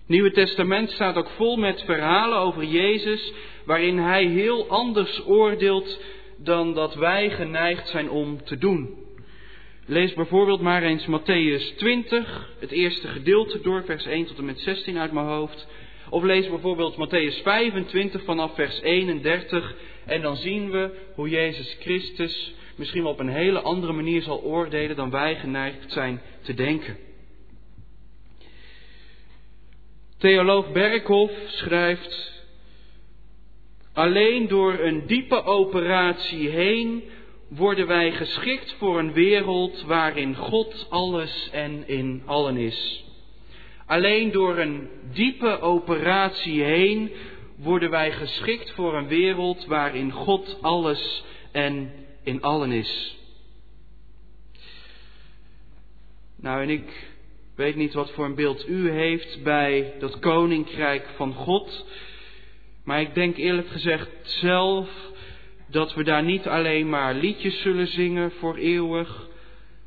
Nieuwe 0.07 0.31
Testament 0.31 0.91
staat 0.91 1.15
ook 1.15 1.29
vol 1.29 1.55
met 1.55 1.83
verhalen 1.85 2.37
over 2.37 2.63
Jezus, 2.63 3.33
waarin 3.65 3.97
Hij 3.97 4.25
heel 4.25 4.67
anders 4.67 5.25
oordeelt 5.25 5.99
dan 6.37 6.73
dat 6.73 6.95
wij 6.95 7.29
geneigd 7.29 7.87
zijn 7.87 8.09
om 8.09 8.43
te 8.43 8.57
doen. 8.57 9.03
Lees 9.85 10.13
bijvoorbeeld 10.13 10.61
maar 10.61 10.83
eens 10.83 11.07
Matthäus 11.07 11.75
20, 11.77 12.49
het 12.59 12.71
eerste 12.71 13.07
gedeelte 13.07 13.61
door, 13.61 13.83
vers 13.85 14.05
1 14.05 14.25
tot 14.25 14.37
en 14.37 14.45
met 14.45 14.59
16 14.59 14.97
uit 14.97 15.11
mijn 15.11 15.25
hoofd. 15.25 15.67
Of 16.09 16.23
lees 16.23 16.49
bijvoorbeeld 16.49 16.95
Matthäus 16.95 17.43
25 17.43 18.23
vanaf 18.23 18.55
vers 18.55 18.81
31 18.81 19.75
en 20.05 20.21
dan 20.21 20.35
zien 20.35 20.71
we 20.71 20.89
hoe 21.15 21.29
Jezus 21.29 21.77
Christus 21.79 22.53
misschien 22.75 23.03
wel 23.03 23.11
op 23.11 23.19
een 23.19 23.29
hele 23.29 23.61
andere 23.61 23.93
manier 23.93 24.21
zal 24.21 24.41
oordelen 24.43 24.95
dan 24.95 25.09
wij 25.09 25.35
geneigd 25.35 25.91
zijn 25.91 26.21
te 26.41 26.53
denken. 26.53 26.97
Theoloog 30.17 30.71
Berkhoff 30.71 31.33
schrijft, 31.47 32.43
alleen 33.93 34.47
door 34.47 34.79
een 34.79 35.07
diepe 35.07 35.43
operatie 35.43 36.49
heen 36.49 37.03
worden 37.47 37.87
wij 37.87 38.11
geschikt 38.11 38.75
voor 38.77 38.99
een 38.99 39.13
wereld 39.13 39.81
waarin 39.81 40.35
God 40.35 40.87
alles 40.89 41.49
en 41.51 41.87
in 41.87 42.21
allen 42.25 42.57
is. 42.57 43.05
Alleen 43.85 44.31
door 44.31 44.57
een 44.57 44.89
diepe 45.13 45.59
operatie 45.59 46.63
heen 46.63 47.11
worden 47.55 47.89
wij 47.89 48.11
geschikt 48.11 48.71
voor 48.71 48.95
een 48.97 49.07
wereld 49.07 49.65
waarin 49.65 50.11
God 50.11 50.57
alles 50.61 51.23
en 51.51 51.91
in 52.23 52.41
allen 52.41 52.71
is. 52.71 53.17
Nou, 56.35 56.61
en 56.61 56.69
ik 56.69 57.14
weet 57.55 57.75
niet 57.75 57.93
wat 57.93 58.11
voor 58.11 58.25
een 58.25 58.35
beeld 58.35 58.67
u 58.67 58.89
heeft 58.89 59.43
bij 59.43 59.93
dat 59.99 60.19
koninkrijk 60.19 61.07
van 61.15 61.33
God. 61.33 61.85
Maar 62.83 63.01
ik 63.01 63.13
denk 63.13 63.37
eerlijk 63.37 63.67
gezegd 63.67 64.09
zelf 64.23 64.89
dat 65.67 65.93
we 65.93 66.03
daar 66.03 66.23
niet 66.23 66.47
alleen 66.47 66.89
maar 66.89 67.13
liedjes 67.13 67.61
zullen 67.61 67.87
zingen 67.87 68.31
voor 68.31 68.55
eeuwig. 68.55 69.27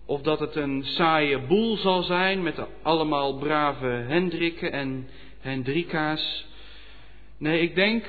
Of 0.07 0.21
dat 0.23 0.41
het 0.41 0.57
een 0.57 0.85
saaie 0.85 1.39
boel 1.39 1.77
zal 1.77 2.03
zijn 2.03 2.43
met 2.43 2.67
allemaal 2.83 3.39
brave 3.39 3.87
Hendrikken 3.87 4.73
en 4.73 5.09
Hendrika's. 5.41 6.47
Nee, 7.39 7.61
ik 7.61 7.75
denk 7.75 8.05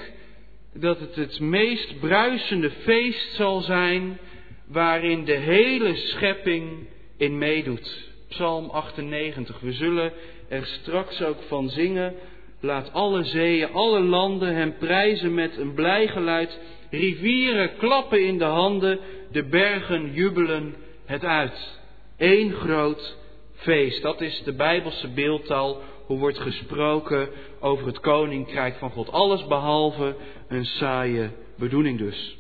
dat 0.74 1.00
het 1.00 1.16
het 1.16 1.40
meest 1.40 2.00
bruisende 2.00 2.72
feest 2.72 3.34
zal 3.36 3.62
zijn 3.62 4.20
waarin 4.68 5.26
de 5.26 5.36
hele 5.36 5.96
schepping 5.96 6.88
in 7.18 7.38
meedoet. 7.38 8.09
Psalm 8.30 8.70
98. 8.70 9.60
We 9.60 9.72
zullen 9.72 10.14
er 10.50 10.66
straks 10.66 11.24
ook 11.24 11.42
van 11.48 11.70
zingen. 11.70 12.14
Laat 12.62 12.94
alle 12.94 13.24
zeeën, 13.24 13.72
alle 13.72 14.00
landen 14.00 14.56
hem 14.56 14.78
prijzen 14.78 15.34
met 15.34 15.58
een 15.58 15.74
blij 15.74 16.08
geluid. 16.08 16.60
Rivieren 16.90 17.78
klappen 17.78 18.26
in 18.26 18.38
de 18.38 18.44
handen, 18.44 19.00
de 19.32 19.44
bergen 19.44 20.14
jubelen 20.14 20.76
het 21.06 21.26
uit. 21.26 21.80
Eén 22.18 22.52
groot 22.52 23.18
feest. 23.54 24.02
Dat 24.02 24.22
is 24.22 24.44
de 24.44 24.54
Bijbelse 24.54 25.08
beeldtaal. 25.08 25.82
Hoe 26.06 26.20
wordt 26.20 26.40
gesproken 26.40 27.30
over 27.60 27.88
het 27.88 28.00
koninkrijk 28.00 28.76
van 28.76 28.92
God. 28.92 29.12
Alles 29.12 29.48
behalve 29.48 30.16
een 30.48 30.66
saaie 30.66 31.30
bedoeling 31.58 31.98
dus. 31.98 32.38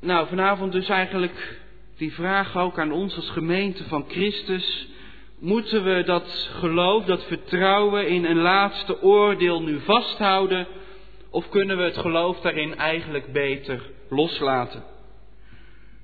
Nou, 0.00 0.28
vanavond 0.28 0.72
dus 0.72 0.88
eigenlijk 0.88 1.60
die 1.98 2.12
vraag 2.12 2.56
ook 2.56 2.78
aan 2.78 2.92
ons 2.92 3.16
als 3.16 3.30
gemeente 3.30 3.84
van 3.84 4.04
Christus. 4.08 4.88
Moeten 5.38 5.84
we 5.84 6.02
dat 6.02 6.48
geloof, 6.52 7.04
dat 7.04 7.24
vertrouwen 7.24 8.08
in 8.08 8.24
een 8.24 8.40
laatste 8.40 9.02
oordeel 9.02 9.62
nu 9.62 9.80
vasthouden? 9.80 10.66
Of 11.30 11.48
kunnen 11.48 11.76
we 11.76 11.82
het 11.82 11.96
geloof 11.96 12.40
daarin 12.40 12.76
eigenlijk 12.76 13.32
beter 13.32 13.90
loslaten? 14.08 14.84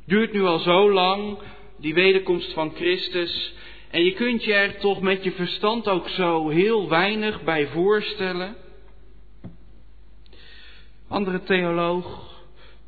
Duurt 0.06 0.32
nu 0.32 0.42
al 0.42 0.58
zo 0.58 0.92
lang, 0.92 1.38
die 1.76 1.94
wederkomst 1.94 2.52
van 2.52 2.74
Christus. 2.74 3.54
En 3.90 4.04
je 4.04 4.12
kunt 4.12 4.44
je 4.44 4.54
er 4.54 4.78
toch 4.78 5.00
met 5.00 5.24
je 5.24 5.32
verstand 5.32 5.88
ook 5.88 6.08
zo 6.08 6.48
heel 6.48 6.88
weinig 6.88 7.42
bij 7.42 7.66
voorstellen. 7.66 8.56
Andere 11.08 11.42
theoloog, 11.42 12.32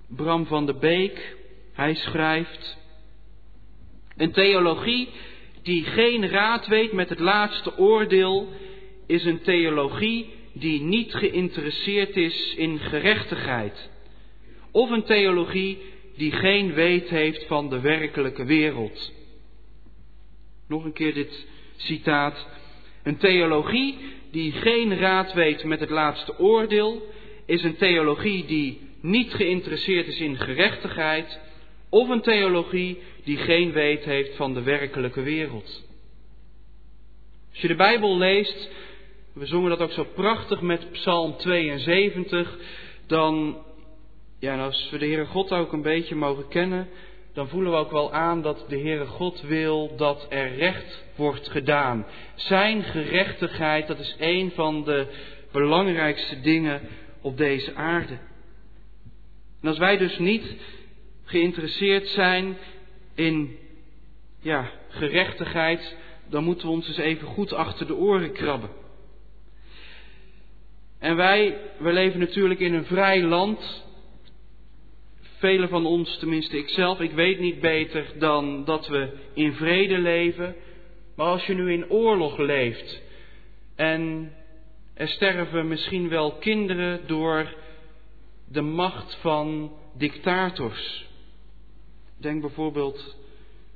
Bram 0.08 0.46
van 0.46 0.66
de 0.66 0.74
Beek, 0.74 1.36
hij 1.72 1.94
schrijft. 1.94 2.84
Een 4.16 4.33
theologie 4.33 5.09
die 5.62 5.85
geen 5.85 6.29
raad 6.29 6.66
weet 6.66 6.92
met 6.92 7.09
het 7.09 7.18
laatste 7.18 7.79
oordeel, 7.79 8.48
is 9.07 9.24
een 9.24 9.40
theologie 9.40 10.26
die 10.52 10.81
niet 10.81 11.14
geïnteresseerd 11.14 12.16
is 12.16 12.55
in 12.57 12.79
gerechtigheid. 12.79 13.90
Of 14.70 14.90
een 14.90 15.05
theologie 15.05 15.79
die 16.16 16.33
geen 16.33 16.72
weet 16.72 17.09
heeft 17.09 17.46
van 17.46 17.68
de 17.68 17.81
werkelijke 17.81 18.44
wereld. 18.44 19.12
Nog 20.68 20.85
een 20.85 20.92
keer 20.92 21.14
dit 21.14 21.46
citaat. 21.76 22.46
Een 23.02 23.16
theologie 23.16 23.98
die 24.31 24.52
geen 24.52 24.98
raad 24.98 25.33
weet 25.33 25.64
met 25.64 25.81
het 25.81 25.90
laatste 25.90 26.38
oordeel, 26.38 27.02
is 27.46 27.62
een 27.62 27.76
theologie 27.76 28.44
die 28.44 28.81
niet 29.00 29.35
geïnteresseerd 29.35 30.07
is 30.07 30.18
in 30.20 30.37
gerechtigheid, 30.37 31.40
of 31.88 32.09
een 32.09 32.22
theologie 32.22 32.98
die 33.26 33.36
geen 33.36 33.72
weet 33.72 34.04
heeft 34.04 34.36
van 34.36 34.54
de 34.54 34.62
werkelijke 34.62 35.22
wereld. 35.22 35.84
Als 37.50 37.60
je 37.60 37.68
de 37.68 37.74
Bijbel 37.74 38.16
leest, 38.16 38.68
we 39.32 39.46
zongen 39.46 39.70
dat 39.70 39.80
ook 39.80 39.92
zo 39.92 40.06
prachtig 40.14 40.60
met 40.60 40.90
Psalm 40.90 41.36
72, 41.36 42.59
dan, 43.07 43.57
ja, 44.38 44.64
als 44.64 44.90
we 44.90 44.98
de 44.98 45.07
Heere 45.07 45.26
God 45.26 45.53
ook 45.53 45.72
een 45.72 45.82
beetje 45.82 46.14
mogen 46.14 46.48
kennen, 46.48 46.88
dan 47.34 47.48
voelen 47.48 47.72
we 47.72 47.78
ook 47.78 47.90
wel 47.90 48.12
aan 48.12 48.42
dat 48.42 48.64
de 48.68 48.78
Heere 48.78 49.07
God 49.07 49.40
wil 49.40 49.96
dat 49.96 50.26
er 50.28 50.55
recht 50.55 51.05
wordt 51.16 51.48
gedaan. 51.48 52.07
Zijn 52.34 52.82
gerechtigheid, 52.82 53.86
dat 53.86 53.98
is 53.98 54.16
een 54.18 54.51
van 54.51 54.84
de 54.84 55.07
belangrijkste 55.53 56.40
dingen 56.40 56.80
op 57.20 57.36
deze 57.36 57.74
aarde. 57.74 58.18
En 59.62 59.68
als 59.68 59.78
wij 59.78 59.96
dus 59.96 60.18
niet 60.18 60.57
geïnteresseerd 61.24 62.09
zijn 62.09 62.57
in 63.16 63.58
ja, 64.40 64.70
gerechtigheid, 64.88 65.96
dan 66.28 66.44
moeten 66.44 66.66
we 66.66 66.72
ons 66.72 66.88
eens 66.88 66.96
even 66.96 67.26
goed 67.26 67.52
achter 67.52 67.86
de 67.86 67.94
oren 67.94 68.32
krabben. 68.32 68.70
En 70.98 71.16
wij, 71.16 71.58
we 71.78 71.92
leven 71.92 72.20
natuurlijk 72.20 72.60
in 72.60 72.74
een 72.74 72.84
vrij 72.84 73.22
land. 73.22 73.84
Velen 75.38 75.68
van 75.68 75.86
ons, 75.86 76.18
tenminste 76.18 76.58
ikzelf, 76.58 77.00
ik 77.00 77.12
weet 77.12 77.38
niet 77.38 77.60
beter 77.60 78.06
dan 78.18 78.64
dat 78.64 78.88
we 78.88 79.08
in 79.34 79.52
vrede 79.52 79.98
leven. 79.98 80.54
Maar 81.16 81.26
als 81.26 81.46
je 81.46 81.54
nu 81.54 81.72
in 81.72 81.90
oorlog 81.90 82.38
leeft 82.38 83.02
en 83.76 84.32
er 84.94 85.08
sterven 85.08 85.68
misschien 85.68 86.08
wel 86.08 86.32
kinderen 86.32 87.06
door 87.06 87.54
de 88.48 88.60
macht 88.60 89.14
van 89.20 89.72
dictators. 89.94 91.06
Denk 92.18 92.40
bijvoorbeeld 92.40 93.16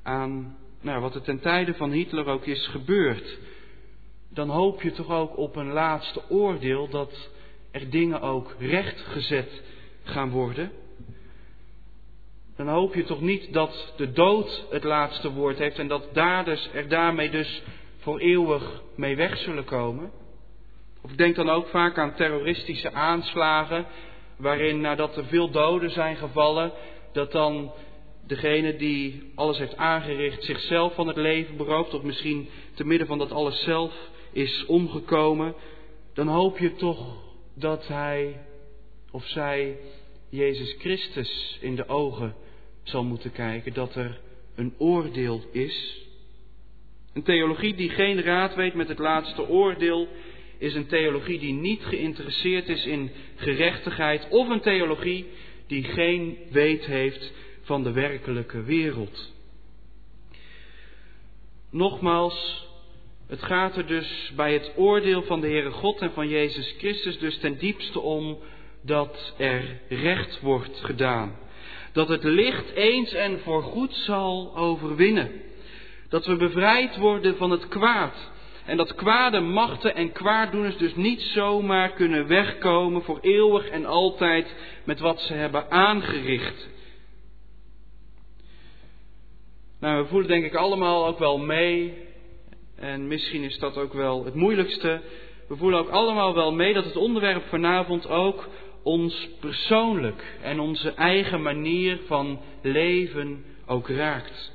aan 0.03 0.57
nou, 0.81 1.01
wat 1.01 1.15
er 1.15 1.23
ten 1.23 1.41
tijde 1.41 1.75
van 1.75 1.91
Hitler 1.91 2.27
ook 2.27 2.47
is 2.47 2.67
gebeurd. 2.67 3.39
Dan 4.29 4.49
hoop 4.49 4.83
je 4.83 4.93
toch 4.93 5.11
ook 5.11 5.37
op 5.37 5.57
een 5.57 5.73
laatste 5.73 6.23
oordeel 6.29 6.89
dat 6.89 7.31
er 7.71 7.91
dingen 7.91 8.21
ook 8.21 8.55
rechtgezet 8.59 9.63
gaan 10.03 10.31
worden. 10.31 10.73
Dan 12.57 12.69
hoop 12.69 12.95
je 12.95 13.05
toch 13.05 13.21
niet 13.21 13.53
dat 13.53 13.93
de 13.97 14.13
dood 14.13 14.67
het 14.71 14.85
laatste 14.85 15.33
woord 15.33 15.59
heeft 15.59 15.79
en 15.79 15.89
dat 15.89 16.09
daders 16.13 16.69
er 16.73 16.89
daarmee 16.89 17.31
dus 17.31 17.63
voor 17.99 18.19
eeuwig 18.19 18.83
mee 18.95 19.17
weg 19.17 19.39
zullen 19.39 19.65
komen. 19.65 20.11
Of 21.03 21.13
denk 21.13 21.37
dan 21.37 21.51
ook 21.51 21.69
vaak 21.69 21.99
aan 21.99 22.15
terroristische 22.15 22.93
aanslagen 22.93 23.87
waarin 24.37 24.81
nadat 24.81 25.17
er 25.17 25.25
veel 25.25 25.51
doden 25.51 25.91
zijn 25.91 26.17
gevallen, 26.17 26.73
dat 27.13 27.33
dan 27.33 27.73
degene 28.31 28.77
die 28.77 29.23
alles 29.35 29.59
heeft 29.59 29.77
aangericht 29.77 30.45
zichzelf 30.45 30.95
van 30.95 31.07
het 31.07 31.17
leven 31.17 31.57
berooft, 31.57 31.95
of 31.95 32.03
misschien 32.03 32.49
te 32.75 32.87
midden 32.87 33.07
van 33.07 33.19
dat 33.19 33.33
alles 33.33 33.63
zelf 33.63 33.93
is 34.33 34.65
omgekomen, 34.67 35.55
dan 36.15 36.29
hoop 36.29 36.59
je 36.59 36.75
toch 36.75 37.17
dat 37.55 37.89
hij 37.89 38.41
of 39.11 39.27
zij 39.27 39.77
Jezus 40.29 40.75
Christus 40.79 41.59
in 41.61 41.77
de 41.77 41.89
ogen 41.89 42.35
zal 42.83 43.05
moeten 43.05 43.33
kijken, 43.33 43.73
dat 43.73 43.95
er 43.95 44.21
een 44.55 44.75
oordeel 44.79 45.43
is. 45.53 46.07
Een 47.13 47.23
theologie 47.23 47.75
die 47.75 47.91
geen 47.91 48.23
raad 48.23 48.55
weet 48.55 48.75
met 48.75 48.89
het 48.89 48.99
laatste 48.99 49.49
oordeel, 49.49 50.09
is 50.59 50.75
een 50.75 50.87
theologie 50.87 51.39
die 51.39 51.53
niet 51.53 51.83
geïnteresseerd 51.83 52.69
is 52.69 52.87
in 52.87 53.11
gerechtigheid, 53.37 54.27
of 54.29 54.49
een 54.49 54.61
theologie 54.61 55.27
die 55.67 55.85
geen 55.85 56.39
weet 56.51 56.85
heeft 56.85 57.33
van 57.71 57.83
de 57.83 57.93
werkelijke 57.93 58.63
wereld. 58.63 59.33
Nogmaals, 61.71 62.69
het 63.27 63.43
gaat 63.43 63.77
er 63.77 63.87
dus 63.87 64.33
bij 64.37 64.53
het 64.53 64.73
oordeel 64.77 65.23
van 65.23 65.41
de 65.41 65.47
Heere 65.47 65.71
God 65.71 66.01
en 66.01 66.13
van 66.13 66.29
Jezus 66.29 66.75
Christus 66.79 67.19
dus 67.19 67.39
ten 67.39 67.59
diepste 67.59 68.01
om 68.01 68.39
dat 68.83 69.35
er 69.37 69.81
recht 69.89 70.41
wordt 70.41 70.81
gedaan. 70.85 71.37
Dat 71.93 72.09
het 72.09 72.25
licht 72.25 72.71
eens 72.71 73.13
en 73.13 73.41
voorgoed 73.41 73.95
zal 73.95 74.57
overwinnen. 74.57 75.31
Dat 76.09 76.27
we 76.27 76.37
bevrijd 76.37 76.97
worden 76.97 77.37
van 77.37 77.51
het 77.51 77.69
kwaad. 77.69 78.31
En 78.65 78.77
dat 78.77 78.95
kwade 78.95 79.41
machten 79.41 79.95
en 79.95 80.13
kwaaddoeners 80.13 80.77
dus 80.77 80.95
niet 80.95 81.23
zomaar 81.23 81.93
kunnen 81.93 82.27
wegkomen 82.27 83.03
voor 83.03 83.19
eeuwig 83.21 83.69
en 83.69 83.87
altijd 83.87 84.55
met 84.85 85.01
wat 85.01 85.21
ze 85.21 85.33
hebben 85.33 85.71
aangericht. 85.71 86.70
Nou, 89.81 90.03
we 90.03 90.09
voelen 90.09 90.29
denk 90.29 90.45
ik 90.45 90.55
allemaal 90.55 91.07
ook 91.07 91.19
wel 91.19 91.39
mee, 91.39 91.95
en 92.77 93.09
misschien 93.09 93.43
is 93.43 93.59
dat 93.59 93.77
ook 93.77 93.93
wel 93.93 94.25
het 94.25 94.35
moeilijkste. 94.35 95.01
We 95.49 95.57
voelen 95.57 95.79
ook 95.79 95.89
allemaal 95.89 96.35
wel 96.35 96.53
mee 96.53 96.75
dat 96.75 96.85
het 96.85 96.97
onderwerp 96.97 97.43
vanavond 97.49 98.09
ook 98.09 98.49
ons 98.83 99.29
persoonlijk 99.41 100.39
en 100.43 100.61
onze 100.61 100.95
eigen 100.95 101.43
manier 101.43 101.99
van 102.07 102.41
leven 102.63 103.45
ook 103.67 103.89
raakt. 103.89 104.53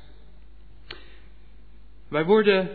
Wij 2.08 2.24
worden 2.24 2.70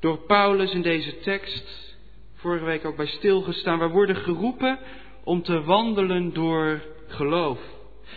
door 0.00 0.18
Paulus 0.18 0.72
in 0.72 0.82
deze 0.82 1.18
tekst, 1.18 1.96
vorige 2.34 2.64
week 2.64 2.84
ook 2.84 2.96
bij 2.96 3.06
stilgestaan, 3.06 3.78
wij 3.78 3.88
worden 3.88 4.16
geroepen 4.16 4.78
om 5.24 5.42
te 5.42 5.62
wandelen 5.62 6.32
door 6.32 6.82
geloof. 7.06 7.58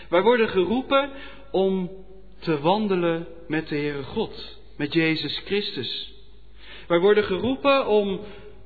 Wij 0.09 0.21
worden 0.21 0.49
geroepen 0.49 1.09
om 1.51 2.04
te 2.45 2.59
wandelen 2.59 3.27
met 3.47 3.67
de 3.67 3.75
Heere 3.75 4.03
God, 4.03 4.59
met 4.77 4.93
Jezus 4.93 5.41
Christus. 5.45 6.13
Wij 6.87 6.99
worden 6.99 7.23
geroepen 7.23 7.87
om 7.87 8.19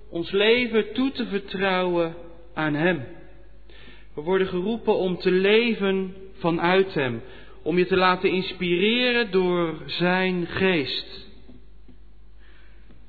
ons 0.09 0.31
leven 0.31 0.93
toe 0.93 1.11
te 1.11 1.25
vertrouwen 1.25 2.15
aan 2.53 2.73
Hem. 2.73 3.05
We 4.13 4.21
worden 4.21 4.47
geroepen 4.47 4.95
om 4.95 5.17
te 5.17 5.31
leven 5.31 6.15
vanuit 6.33 6.93
Hem, 6.93 7.21
om 7.61 7.77
je 7.77 7.85
te 7.85 7.95
laten 7.95 8.29
inspireren 8.29 9.31
door 9.31 9.81
Zijn 9.85 10.47
geest. 10.47 11.27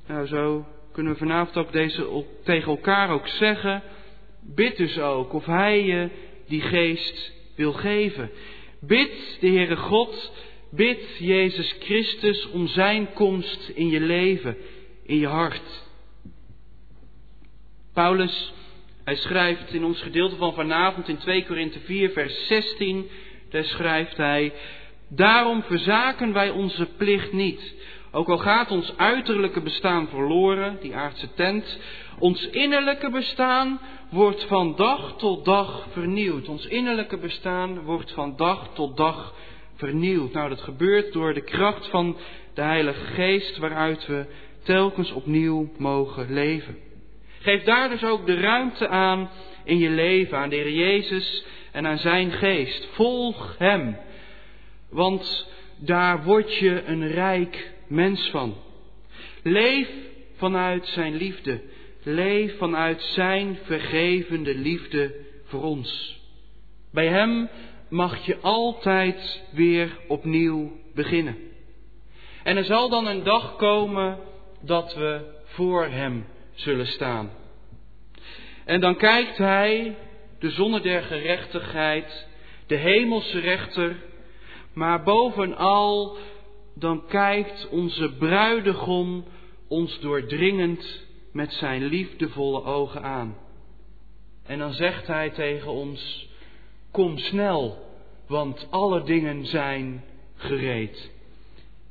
Nou, 0.07 0.27
zo 0.27 0.66
kunnen 0.93 1.12
we 1.12 1.18
vanavond 1.18 1.57
ook 1.57 1.73
deze, 1.73 2.25
tegen 2.45 2.71
elkaar 2.71 3.11
ook 3.11 3.29
zeggen, 3.29 3.83
bid 4.41 4.77
dus 4.77 4.99
ook 4.99 5.33
of 5.33 5.45
Hij 5.45 5.85
je 5.85 6.09
die 6.47 6.61
geest 6.62 7.33
wil 7.57 7.73
geven. 7.73 8.31
Bid 8.81 9.39
de 9.41 9.49
Heere 9.49 9.77
God, 9.77 10.33
bid 10.71 11.16
Jezus 11.18 11.77
Christus 11.81 12.51
om 12.51 12.66
Zijn 12.66 13.12
komst 13.12 13.68
in 13.68 13.89
je 13.89 14.01
leven, 14.01 14.57
in 15.03 15.16
je 15.16 15.27
hart. 15.27 15.89
Paulus, 17.95 18.53
hij 19.05 19.16
schrijft 19.16 19.73
in 19.73 19.85
ons 19.85 20.03
gedeelte 20.03 20.37
van 20.37 20.55
vanavond 20.55 21.09
in 21.09 21.18
2 21.18 21.47
Korinthe 21.47 21.81
4, 21.81 22.11
vers 22.11 22.47
16, 22.47 23.09
daar 23.51 23.64
schrijft 23.64 24.16
hij, 24.16 24.53
Daarom 25.09 25.62
verzaken 25.62 26.33
wij 26.33 26.51
onze 26.51 26.87
plicht 26.97 27.33
niet, 27.33 27.75
ook 28.11 28.29
al 28.29 28.39
gaat 28.39 28.71
ons 28.71 28.97
uiterlijke 28.97 29.61
bestaan 29.61 30.09
verloren, 30.09 30.79
die 30.81 30.95
aardse 30.95 31.35
tent, 31.35 31.79
ons 32.18 32.47
innerlijke 32.47 33.11
bestaan 33.11 33.81
wordt 34.11 34.45
van 34.45 34.77
dag 34.77 35.14
tot 35.16 35.45
dag 35.45 35.87
vernieuwd. 35.93 36.49
Ons 36.49 36.66
innerlijke 36.66 37.18
bestaan 37.18 37.81
wordt 37.81 38.12
van 38.12 38.37
dag 38.37 38.68
tot 38.75 38.97
dag 38.97 39.35
vernieuwd. 39.81 40.33
Nou, 40.33 40.49
dat 40.49 40.61
gebeurt 40.61 41.12
door 41.12 41.35
de 41.35 41.41
kracht 41.41 41.87
van 41.87 42.16
de 42.55 42.62
Heilige 42.62 43.05
Geest 43.05 43.57
waaruit 43.57 44.07
we 44.07 44.26
telkens 44.62 45.12
opnieuw 45.12 45.70
mogen 45.78 46.33
leven. 46.33 46.76
Geef 47.39 47.62
daar 47.62 47.89
dus 47.89 48.05
ook 48.05 48.26
de 48.26 48.41
ruimte 48.41 48.89
aan 48.89 49.31
in 49.64 49.78
je 49.78 49.91
leven, 49.91 50.39
aan 50.39 50.49
de 50.49 50.57
Heer 50.57 50.72
Jezus 50.72 51.45
en 51.72 51.87
aan 51.87 51.99
Zijn 51.99 52.33
Geest. 52.33 52.89
Volg 52.93 53.55
Hem, 53.59 53.97
want 54.91 55.49
daar 55.76 56.24
word 56.24 56.55
je 56.55 56.83
een 56.85 57.09
rijk 57.09 57.72
mens 57.87 58.31
van. 58.31 58.57
Leef 59.43 59.89
vanuit 60.37 60.87
Zijn 60.87 61.14
liefde. 61.14 61.61
Leef 62.03 62.59
vanuit 62.59 63.03
Zijn 63.03 63.59
vergevende 63.62 64.55
liefde 64.55 65.14
voor 65.45 65.62
ons. 65.62 66.20
Bij 66.93 67.09
Hem 67.09 67.49
mag 67.91 68.26
je 68.26 68.38
altijd 68.41 69.43
weer 69.51 69.99
opnieuw 70.09 70.72
beginnen. 70.95 71.36
En 72.43 72.57
er 72.57 72.64
zal 72.64 72.88
dan 72.88 73.07
een 73.07 73.22
dag 73.22 73.57
komen 73.57 74.18
dat 74.61 74.95
we 74.95 75.20
voor 75.45 75.84
Hem 75.84 76.26
zullen 76.55 76.86
staan. 76.86 77.30
En 78.64 78.80
dan 78.80 78.97
kijkt 78.97 79.36
Hij, 79.36 79.97
de 80.38 80.51
zonne 80.51 80.80
der 80.80 81.03
gerechtigheid, 81.03 82.26
de 82.66 82.76
hemelse 82.76 83.38
rechter, 83.38 83.97
maar 84.72 85.03
bovenal 85.03 86.16
dan 86.74 87.07
kijkt 87.07 87.68
onze 87.68 88.12
bruidegom 88.12 89.24
ons 89.68 90.01
doordringend 90.01 91.07
met 91.32 91.53
zijn 91.53 91.84
liefdevolle 91.84 92.64
ogen 92.64 93.03
aan. 93.03 93.36
En 94.47 94.59
dan 94.59 94.72
zegt 94.72 95.07
Hij 95.07 95.30
tegen 95.30 95.70
ons, 95.70 96.30
kom 96.91 97.18
snel, 97.18 97.78
want 98.26 98.66
alle 98.70 99.03
dingen 99.03 99.47
zijn 99.47 100.05
gereed. 100.34 101.11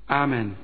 Amen. 0.06 0.58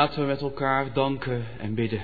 Laten 0.00 0.20
we 0.20 0.26
met 0.26 0.40
elkaar 0.40 0.92
danken 0.92 1.46
en 1.58 1.74
bidden. 1.74 2.02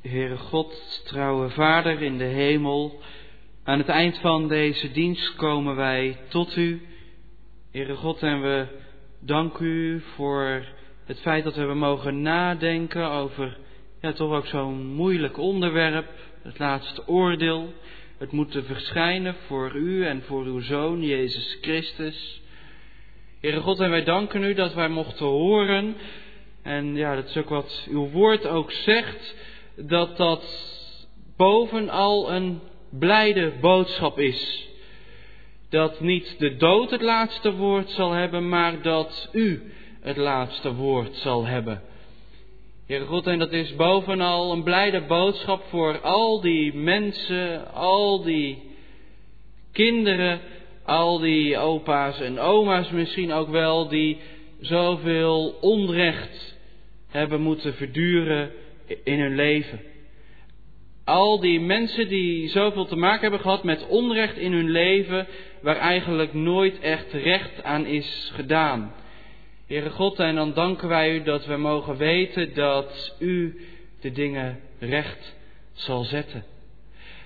Heere 0.00 0.36
God, 0.36 1.02
trouwe 1.04 1.50
Vader 1.50 2.02
in 2.02 2.18
de 2.18 2.24
hemel, 2.24 3.00
aan 3.64 3.78
het 3.78 3.88
eind 3.88 4.18
van 4.18 4.48
deze 4.48 4.90
dienst 4.90 5.34
komen 5.34 5.76
wij 5.76 6.18
tot 6.28 6.56
U. 6.56 6.86
Heere 7.70 7.94
God, 7.94 8.22
en 8.22 8.42
we 8.42 8.66
danken 9.18 9.66
U 9.66 10.00
voor 10.00 10.66
het 11.04 11.20
feit 11.20 11.44
dat 11.44 11.56
we 11.56 11.74
mogen 11.74 12.22
nadenken 12.22 13.10
over 13.10 13.58
ja, 14.00 14.12
toch 14.12 14.32
ook 14.32 14.46
zo'n 14.46 14.86
moeilijk 14.86 15.38
onderwerp, 15.38 16.10
het 16.42 16.58
laatste 16.58 17.08
oordeel. 17.08 17.72
Het 18.22 18.32
moet 18.32 18.58
verschijnen 18.66 19.34
voor 19.46 19.74
U 19.74 20.06
en 20.06 20.22
voor 20.22 20.44
uw 20.44 20.60
Zoon, 20.60 21.02
Jezus 21.02 21.58
Christus. 21.60 22.42
Heere 23.40 23.60
God, 23.60 23.80
en 23.80 23.90
wij 23.90 24.04
danken 24.04 24.42
U 24.42 24.54
dat 24.54 24.74
wij 24.74 24.88
mochten 24.88 25.26
horen, 25.26 25.96
en 26.62 26.94
ja, 26.94 27.14
dat 27.14 27.28
is 27.28 27.36
ook 27.36 27.48
wat 27.48 27.86
uw 27.90 28.08
woord 28.08 28.46
ook 28.46 28.70
zegt, 28.72 29.34
dat 29.76 30.16
dat 30.16 30.44
bovenal 31.36 32.32
een 32.32 32.60
blijde 32.90 33.52
boodschap 33.60 34.18
is. 34.18 34.68
Dat 35.68 36.00
niet 36.00 36.38
de 36.38 36.56
dood 36.56 36.90
het 36.90 37.02
laatste 37.02 37.52
woord 37.52 37.90
zal 37.90 38.12
hebben, 38.12 38.48
maar 38.48 38.82
dat 38.82 39.28
u 39.32 39.72
het 40.00 40.16
laatste 40.16 40.74
woord 40.74 41.16
zal 41.16 41.46
hebben. 41.46 41.82
God, 43.00 43.26
en 43.26 43.38
dat 43.38 43.52
is 43.52 43.76
bovenal 43.76 44.52
een 44.52 44.62
blijde 44.62 45.00
boodschap 45.00 45.62
voor 45.68 46.00
al 46.00 46.40
die 46.40 46.74
mensen, 46.74 47.72
al 47.72 48.22
die 48.22 48.62
kinderen, 49.72 50.40
al 50.84 51.18
die 51.18 51.58
opa's 51.58 52.20
en 52.20 52.40
oma's 52.40 52.90
misschien 52.90 53.32
ook 53.32 53.48
wel, 53.48 53.88
die 53.88 54.18
zoveel 54.60 55.58
onrecht 55.60 56.56
hebben 57.08 57.40
moeten 57.40 57.74
verduren 57.74 58.50
in 59.04 59.20
hun 59.20 59.34
leven. 59.34 59.80
Al 61.04 61.40
die 61.40 61.60
mensen 61.60 62.08
die 62.08 62.48
zoveel 62.48 62.84
te 62.84 62.96
maken 62.96 63.20
hebben 63.20 63.40
gehad 63.40 63.64
met 63.64 63.86
onrecht 63.86 64.36
in 64.36 64.52
hun 64.52 64.70
leven, 64.70 65.26
waar 65.62 65.76
eigenlijk 65.76 66.34
nooit 66.34 66.80
echt 66.80 67.12
recht 67.12 67.62
aan 67.62 67.86
is 67.86 68.30
gedaan. 68.34 68.92
Heere 69.72 69.90
God, 69.90 70.18
en 70.18 70.34
dan 70.34 70.52
danken 70.52 70.88
wij 70.88 71.14
u 71.14 71.22
dat 71.22 71.46
we 71.46 71.56
mogen 71.56 71.96
weten 71.96 72.54
dat 72.54 73.16
u 73.18 73.60
de 74.00 74.12
dingen 74.12 74.60
recht 74.78 75.36
zal 75.72 76.04
zetten. 76.04 76.44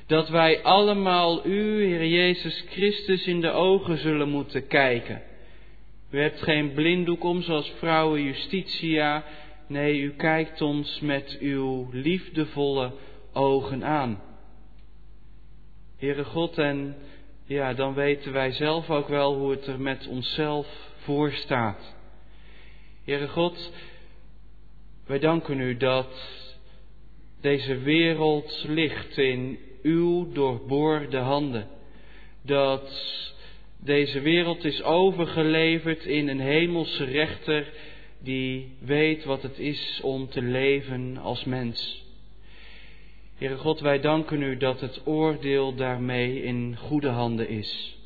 Dat 0.07 0.29
wij 0.29 0.63
allemaal 0.63 1.47
u, 1.47 1.85
Heer 1.85 2.07
Jezus 2.07 2.65
Christus, 2.69 3.27
in 3.27 3.41
de 3.41 3.51
ogen 3.51 3.99
zullen 3.99 4.29
moeten 4.29 4.67
kijken. 4.67 5.23
U 6.11 6.21
hebt 6.21 6.43
geen 6.43 6.73
blinddoek 6.73 7.25
om 7.25 7.43
zoals 7.43 7.73
vrouwen 7.79 8.23
Justitia. 8.23 9.25
Nee, 9.67 9.99
u 9.99 10.11
kijkt 10.17 10.61
ons 10.61 11.01
met 11.01 11.37
uw 11.41 11.89
liefdevolle 11.93 12.93
ogen 13.33 13.85
aan. 13.85 14.23
Heere 15.97 16.25
God, 16.25 16.59
en 16.59 16.97
ja, 17.47 17.75
dan 17.75 17.95
weten 17.95 18.33
wij 18.33 18.53
zelf 18.53 18.91
ook 18.91 19.09
wel 19.09 19.35
hoe 19.35 19.51
het 19.51 19.67
er 19.67 19.81
met 19.81 20.07
onszelf 20.07 20.67
voor 20.97 21.33
staat. 21.33 21.96
Heere 23.07 23.29
God, 23.29 23.73
wij 25.07 25.19
danken 25.19 25.61
u 25.61 25.77
dat 25.77 26.43
deze 27.41 27.79
wereld 27.79 28.65
ligt 28.69 29.19
in 29.19 29.59
uw 29.83 30.33
doorboorde 30.33 31.19
handen. 31.19 31.69
Dat 32.43 32.91
deze 33.79 34.21
wereld 34.21 34.65
is 34.65 34.83
overgeleverd 34.83 36.05
in 36.05 36.29
een 36.29 36.41
hemelse 36.41 37.05
rechter 37.05 37.73
die 38.19 38.77
weet 38.79 39.25
wat 39.25 39.43
het 39.43 39.59
is 39.59 40.01
om 40.03 40.29
te 40.29 40.43
leven 40.43 41.17
als 41.17 41.45
mens. 41.45 42.05
Heere 43.37 43.57
God, 43.57 43.81
wij 43.81 44.01
danken 44.01 44.43
u 44.43 44.57
dat 44.57 44.81
het 44.81 45.01
oordeel 45.05 45.75
daarmee 45.75 46.43
in 46.43 46.77
goede 46.77 47.09
handen 47.09 47.49
is. 47.49 47.97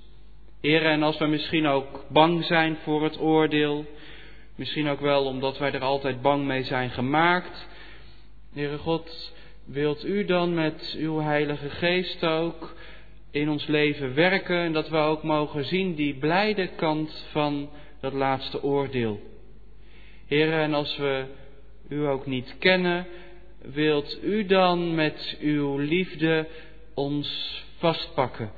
Heere, 0.61 0.89
en 0.89 1.03
als 1.03 1.19
we 1.19 1.27
misschien 1.27 1.67
ook 1.67 2.05
bang 2.09 2.45
zijn 2.45 2.77
voor 2.77 3.03
het 3.03 3.21
oordeel, 3.21 3.87
misschien 4.61 4.89
ook 4.89 5.01
wel 5.01 5.25
omdat 5.25 5.59
wij 5.59 5.73
er 5.73 5.81
altijd 5.81 6.23
bang 6.23 6.45
mee 6.45 6.65
zijn 6.65 6.91
gemaakt, 6.91 7.67
Heere 8.53 8.79
God, 8.79 9.33
wilt 9.65 10.05
u 10.05 10.25
dan 10.25 10.55
met 10.55 10.95
uw 10.99 11.21
Heilige 11.21 11.71
Geest 11.71 12.25
ook 12.25 12.75
in 13.31 13.49
ons 13.51 13.67
leven 13.67 14.15
werken 14.15 14.57
en 14.57 14.73
dat 14.73 14.89
we 14.89 14.97
ook 14.97 15.23
mogen 15.23 15.65
zien 15.65 15.95
die 15.95 16.15
blijde 16.15 16.67
kant 16.67 17.27
van 17.31 17.71
dat 18.01 18.13
laatste 18.13 18.63
oordeel. 18.63 19.21
Heere, 20.27 20.57
en 20.61 20.75
als 20.75 20.97
we 20.97 21.25
u 21.89 22.07
ook 22.07 22.27
niet 22.27 22.55
kennen, 22.59 23.07
wilt 23.63 24.19
u 24.23 24.45
dan 24.47 24.95
met 24.95 25.37
uw 25.41 25.79
liefde 25.79 26.47
ons 26.95 27.63
vastpakken, 27.77 28.53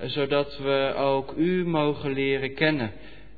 zodat 0.00 0.58
we 0.58 0.94
ook 0.96 1.34
u 1.36 1.66
mogen 1.66 2.12
leren 2.12 2.54
kennen 2.54 2.92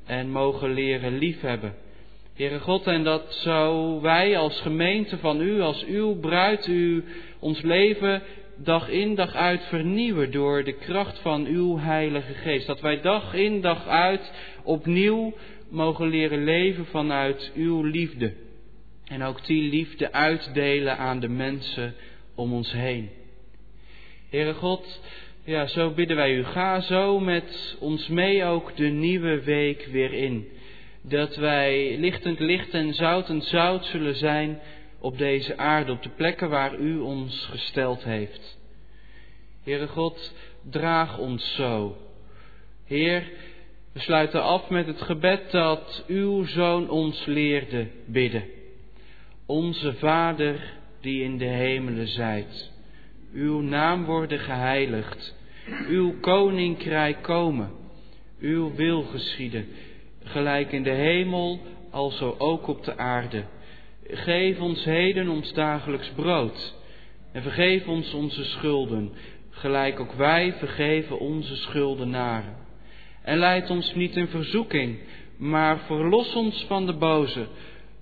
en 0.05 0.29
mogen 0.29 0.73
leren 0.73 1.17
liefhebben. 1.17 1.89
Heere 2.33 2.59
God, 2.59 2.87
en 2.87 3.03
dat 3.03 3.33
zo 3.33 4.01
wij 4.01 4.37
als 4.37 4.61
gemeente 4.61 5.17
van 5.17 5.41
u, 5.41 5.61
als 5.61 5.85
uw 5.85 6.19
bruid, 6.19 6.67
u 6.67 7.03
ons 7.39 7.61
leven 7.61 8.21
dag 8.55 8.89
in 8.89 9.15
dag 9.15 9.33
uit 9.33 9.63
vernieuwen 9.63 10.31
door 10.31 10.63
de 10.63 10.73
kracht 10.73 11.19
van 11.19 11.45
uw 11.45 11.77
Heilige 11.77 12.33
Geest. 12.33 12.67
Dat 12.67 12.81
wij 12.81 13.01
dag 13.01 13.33
in 13.33 13.61
dag 13.61 13.87
uit 13.87 14.33
opnieuw 14.63 15.33
mogen 15.69 16.07
leren 16.07 16.43
leven 16.43 16.85
vanuit 16.85 17.51
uw 17.55 17.83
liefde. 17.83 18.33
En 19.05 19.23
ook 19.23 19.45
die 19.45 19.69
liefde 19.69 20.11
uitdelen 20.11 20.97
aan 20.97 21.19
de 21.19 21.29
mensen 21.29 21.93
om 22.35 22.53
ons 22.53 22.71
heen. 22.71 23.09
Heere 24.29 24.53
God, 24.53 25.01
ja, 25.43 25.67
zo 25.67 25.89
bidden 25.89 26.15
wij 26.15 26.35
u. 26.35 26.43
Ga 26.43 26.79
zo 26.81 27.19
met 27.19 27.77
ons 27.79 28.07
mee 28.07 28.43
ook 28.43 28.75
de 28.75 28.87
nieuwe 28.87 29.43
week 29.43 29.87
weer 29.91 30.13
in. 30.13 30.47
Dat 31.01 31.35
wij 31.35 31.97
lichtend 31.97 32.39
licht 32.39 32.73
en 32.73 32.93
zoutend 32.93 33.43
zout 33.43 33.85
zullen 33.85 34.15
zijn 34.15 34.59
op 34.99 35.17
deze 35.17 35.57
aarde, 35.57 35.91
op 35.91 36.03
de 36.03 36.09
plekken 36.09 36.49
waar 36.49 36.75
u 36.75 36.99
ons 36.99 37.45
gesteld 37.45 38.03
heeft. 38.03 38.59
Heere 39.63 39.87
God, 39.87 40.33
draag 40.69 41.17
ons 41.17 41.53
zo. 41.55 41.97
Heer, 42.85 43.31
we 43.93 43.99
sluiten 43.99 44.43
af 44.43 44.69
met 44.69 44.87
het 44.87 45.01
gebed 45.01 45.51
dat 45.51 46.03
uw 46.07 46.45
zoon 46.45 46.89
ons 46.89 47.25
leerde 47.25 47.87
bidden. 48.05 48.43
Onze 49.45 49.93
Vader 49.93 50.73
die 51.01 51.23
in 51.23 51.37
de 51.37 51.45
hemelen 51.45 52.07
zijt, 52.07 52.71
uw 53.33 53.61
naam 53.61 54.05
worden 54.05 54.39
geheiligd, 54.39 55.35
uw 55.87 56.19
koninkrijk 56.19 57.21
komen, 57.21 57.71
uw 58.39 58.75
wil 58.75 59.01
geschieden, 59.01 59.67
gelijk 60.23 60.71
in 60.71 60.83
de 60.83 60.89
hemel, 60.89 61.59
alzo 61.89 62.35
ook 62.37 62.67
op 62.67 62.83
de 62.83 62.97
aarde. 62.97 63.43
Geef 64.03 64.59
ons 64.59 64.83
heden 64.83 65.29
ons 65.29 65.53
dagelijks 65.53 66.09
brood 66.15 66.75
en 67.31 67.41
vergeef 67.41 67.87
ons 67.87 68.13
onze 68.13 68.43
schulden, 68.43 69.11
gelijk 69.49 69.99
ook 69.99 70.13
wij 70.13 70.53
vergeven 70.53 71.19
onze 71.19 71.55
schuldenaren. 71.55 72.55
En 73.23 73.37
leid 73.37 73.69
ons 73.69 73.95
niet 73.95 74.15
in 74.15 74.27
verzoeking, 74.27 74.99
maar 75.37 75.79
verlos 75.79 76.35
ons 76.35 76.65
van 76.67 76.85
de 76.85 76.93
boze, 76.93 77.47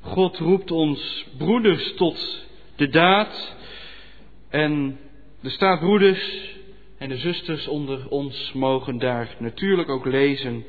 God 0.02 0.38
roept 0.38 0.72
ons 0.72 1.26
broeders 1.38 1.94
tot 1.94 2.46
de 2.76 2.90
daad. 2.90 3.56
En 4.50 5.00
de 5.42 5.50
staatbroeders 5.50 6.54
en 6.98 7.10
de 7.10 7.18
zusters 7.18 7.68
onder 7.68 8.10
ons 8.10 8.52
mogen 8.54 8.98
daar 8.98 9.36
natuurlijk 9.40 9.90
ook 9.90 10.06
lezen. 10.06 10.66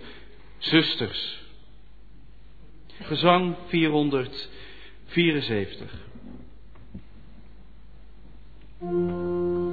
Zusters. 0.58 1.40
Gezang 3.00 3.56
474. 3.66 6.05
Thank 8.78 8.92
you. 8.92 9.65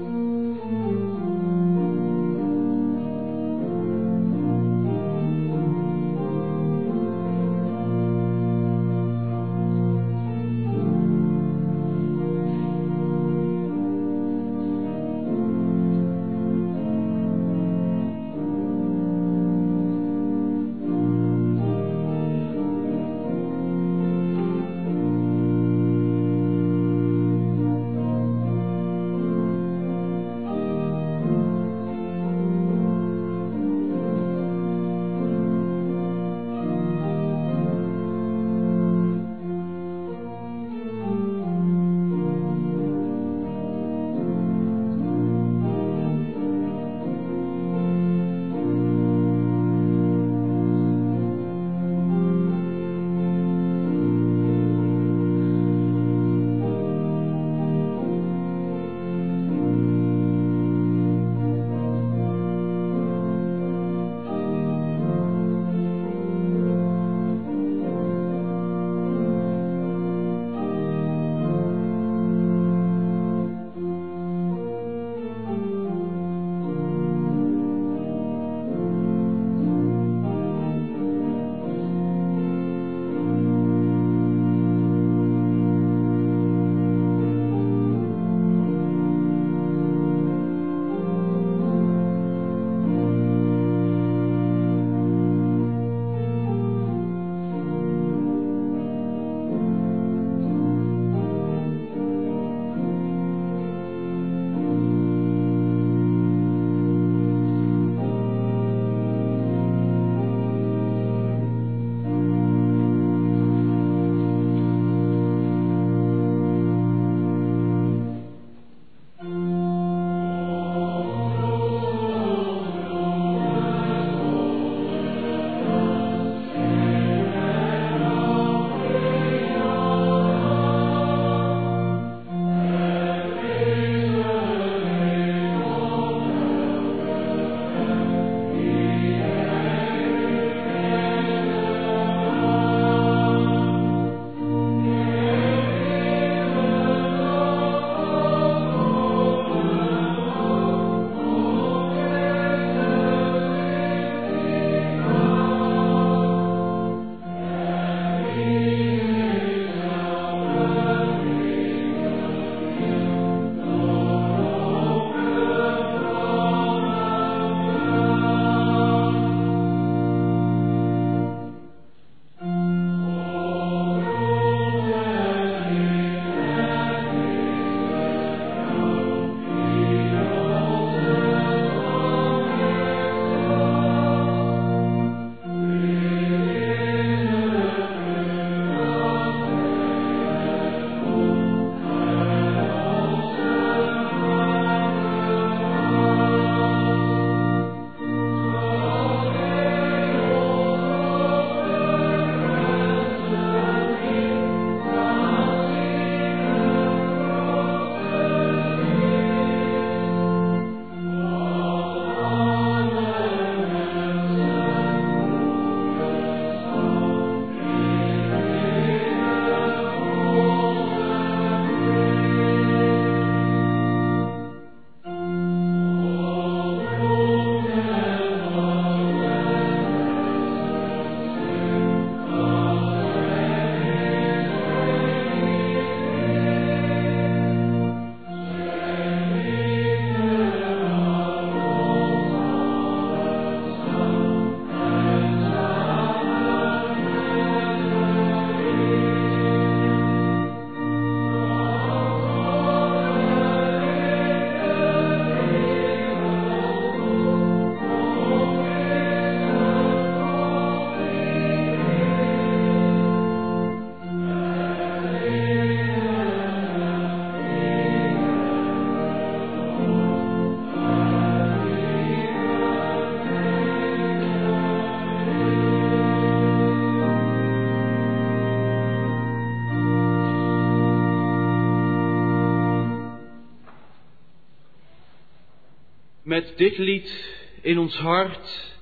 Met 286.34 286.54
dit 286.58 286.78
lied 286.78 287.36
in 287.62 287.80
ons 287.80 287.98
hart, 287.98 288.78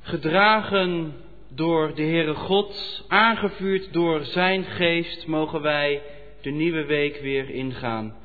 gedragen 0.00 1.14
door 1.48 1.94
de 1.94 2.02
Heere 2.02 2.34
God, 2.34 3.04
aangevuurd 3.08 3.92
door 3.92 4.24
Zijn 4.24 4.64
geest, 4.64 5.26
mogen 5.26 5.62
wij 5.62 6.02
de 6.40 6.50
nieuwe 6.50 6.84
week 6.84 7.20
weer 7.20 7.50
ingaan. 7.50 8.16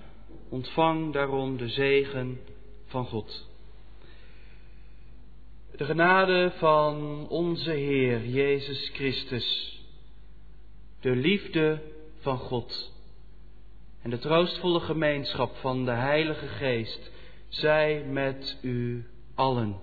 Ontvang 0.50 1.14
daarom 1.14 1.58
de 1.58 1.68
zegen 1.70 2.40
van 2.86 3.06
God. 3.06 3.50
De 5.76 5.86
genade 5.86 6.52
van 6.58 7.26
onze 7.30 7.72
Heer 7.72 8.26
Jezus 8.26 8.90
Christus, 8.94 9.80
de 11.02 11.16
liefde 11.16 11.82
van 12.20 12.38
God 12.38 12.94
en 14.02 14.10
de 14.10 14.20
troostvolle 14.20 14.80
gemeenschap 14.80 15.56
van 15.56 15.86
de 15.86 15.92
Heilige 15.92 16.48
Geest 16.48 17.16
zij 17.48 18.06
met 18.10 18.58
u 18.62 19.06
allen. 19.36 19.76